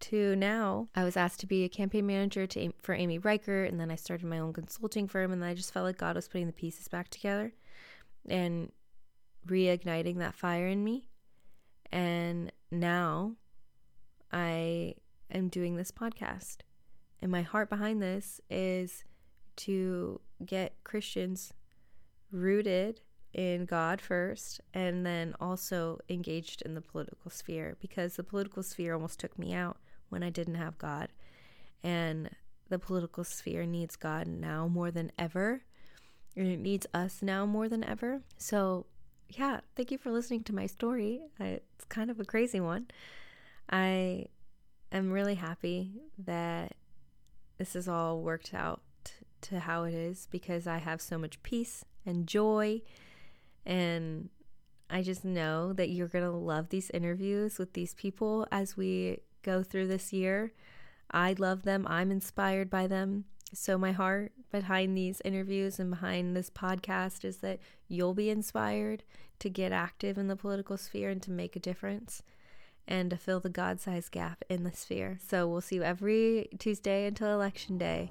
to 0.00 0.36
now, 0.36 0.88
I 0.94 1.04
was 1.04 1.16
asked 1.16 1.40
to 1.40 1.46
be 1.46 1.64
a 1.64 1.68
campaign 1.68 2.06
manager 2.06 2.46
to 2.46 2.72
for 2.80 2.94
Amy 2.94 3.18
Reichert 3.18 3.70
and 3.70 3.80
then 3.80 3.90
I 3.90 3.96
started 3.96 4.26
my 4.26 4.38
own 4.38 4.52
consulting 4.52 5.08
firm, 5.08 5.32
and 5.32 5.44
I 5.44 5.54
just 5.54 5.72
felt 5.72 5.84
like 5.84 5.98
God 5.98 6.16
was 6.16 6.28
putting 6.28 6.46
the 6.46 6.52
pieces 6.52 6.88
back 6.88 7.08
together 7.08 7.52
and 8.28 8.70
reigniting 9.46 10.18
that 10.18 10.34
fire 10.34 10.68
in 10.68 10.84
me. 10.84 11.08
And 11.90 12.52
now 12.70 13.36
I 14.32 14.94
am 15.30 15.48
doing 15.48 15.76
this 15.76 15.90
podcast. 15.90 16.58
And 17.20 17.32
my 17.32 17.42
heart 17.42 17.68
behind 17.68 18.02
this 18.02 18.40
is 18.48 19.04
to 19.56 20.20
get 20.44 20.84
Christians 20.84 21.52
rooted 22.30 23.00
in 23.32 23.66
God 23.66 24.00
first 24.00 24.60
and 24.72 25.04
then 25.04 25.34
also 25.40 25.98
engaged 26.08 26.62
in 26.62 26.74
the 26.74 26.80
political 26.80 27.30
sphere 27.30 27.76
because 27.80 28.16
the 28.16 28.24
political 28.24 28.62
sphere 28.62 28.94
almost 28.94 29.18
took 29.20 29.38
me 29.38 29.52
out 29.52 29.78
when 30.08 30.22
I 30.22 30.30
didn't 30.30 30.54
have 30.54 30.78
God. 30.78 31.08
And 31.82 32.30
the 32.68 32.78
political 32.78 33.24
sphere 33.24 33.66
needs 33.66 33.96
God 33.96 34.26
now 34.26 34.68
more 34.68 34.90
than 34.90 35.12
ever. 35.18 35.62
And 36.36 36.46
it 36.46 36.60
needs 36.60 36.86
us 36.94 37.22
now 37.22 37.46
more 37.46 37.68
than 37.68 37.82
ever. 37.82 38.22
So, 38.36 38.86
yeah, 39.28 39.60
thank 39.76 39.90
you 39.90 39.98
for 39.98 40.10
listening 40.10 40.42
to 40.44 40.54
my 40.54 40.66
story. 40.66 41.20
It's 41.38 41.84
kind 41.88 42.10
of 42.10 42.18
a 42.20 42.24
crazy 42.24 42.60
one. 42.60 42.86
I 43.70 44.26
am 44.90 45.10
really 45.10 45.34
happy 45.34 46.00
that 46.18 46.74
this 47.58 47.74
has 47.74 47.88
all 47.88 48.22
worked 48.22 48.54
out 48.54 48.80
to 49.42 49.60
how 49.60 49.84
it 49.84 49.94
is 49.94 50.26
because 50.30 50.66
I 50.66 50.78
have 50.78 51.00
so 51.00 51.18
much 51.18 51.42
peace 51.42 51.84
and 52.06 52.26
joy. 52.26 52.82
And 53.66 54.30
I 54.88 55.02
just 55.02 55.24
know 55.24 55.72
that 55.74 55.90
you're 55.90 56.08
going 56.08 56.24
to 56.24 56.30
love 56.30 56.70
these 56.70 56.90
interviews 56.90 57.58
with 57.58 57.74
these 57.74 57.94
people 57.94 58.46
as 58.50 58.76
we 58.76 59.18
go 59.42 59.62
through 59.62 59.88
this 59.88 60.12
year. 60.12 60.52
I 61.10 61.34
love 61.38 61.62
them, 61.62 61.86
I'm 61.88 62.10
inspired 62.10 62.70
by 62.70 62.86
them. 62.86 63.24
So, 63.54 63.78
my 63.78 63.92
heart 63.92 64.32
behind 64.50 64.96
these 64.96 65.22
interviews 65.24 65.78
and 65.78 65.90
behind 65.90 66.36
this 66.36 66.50
podcast 66.50 67.24
is 67.24 67.38
that 67.38 67.60
you'll 67.88 68.14
be 68.14 68.30
inspired 68.30 69.02
to 69.38 69.48
get 69.48 69.72
active 69.72 70.18
in 70.18 70.28
the 70.28 70.36
political 70.36 70.76
sphere 70.76 71.10
and 71.10 71.22
to 71.22 71.30
make 71.30 71.56
a 71.56 71.60
difference 71.60 72.22
and 72.86 73.10
to 73.10 73.16
fill 73.16 73.40
the 73.40 73.48
God 73.48 73.80
sized 73.80 74.12
gap 74.12 74.44
in 74.48 74.64
the 74.64 74.72
sphere. 74.72 75.18
So, 75.26 75.46
we'll 75.46 75.60
see 75.60 75.76
you 75.76 75.82
every 75.82 76.48
Tuesday 76.58 77.06
until 77.06 77.32
Election 77.32 77.78
Day. 77.78 78.10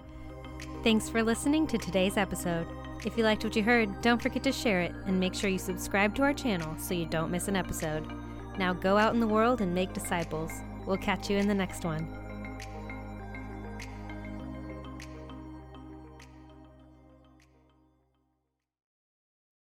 Thanks 0.84 1.10
for 1.10 1.22
listening 1.22 1.68
to 1.68 1.78
today's 1.78 2.18
episode. 2.18 2.68
If 3.06 3.18
you 3.18 3.24
liked 3.24 3.44
what 3.44 3.56
you 3.56 3.64
heard, 3.64 4.02
don't 4.02 4.22
forget 4.22 4.44
to 4.44 4.52
share 4.52 4.82
it 4.82 4.94
and 5.06 5.20
make 5.20 5.36
sure 5.36 5.50
you 5.50 5.60
subscribe 5.60 6.16
to 6.16 6.24
our 6.24 6.34
channel 6.34 6.78
so 6.80 6.94
you 6.94 7.06
don't 7.06 7.32
miss 7.32 7.48
an 7.48 7.56
episode. 7.56 8.06
Now 8.58 8.74
go 8.74 8.98
out 8.98 9.14
in 9.14 9.20
the 9.20 9.28
world 9.28 9.62
and 9.62 9.74
make 9.74 9.94
disciples. 9.94 10.52
We'll 10.86 10.98
catch 10.98 11.30
you 11.30 11.38
in 11.38 11.48
the 11.48 11.54
next 11.54 11.86
one. 11.86 12.27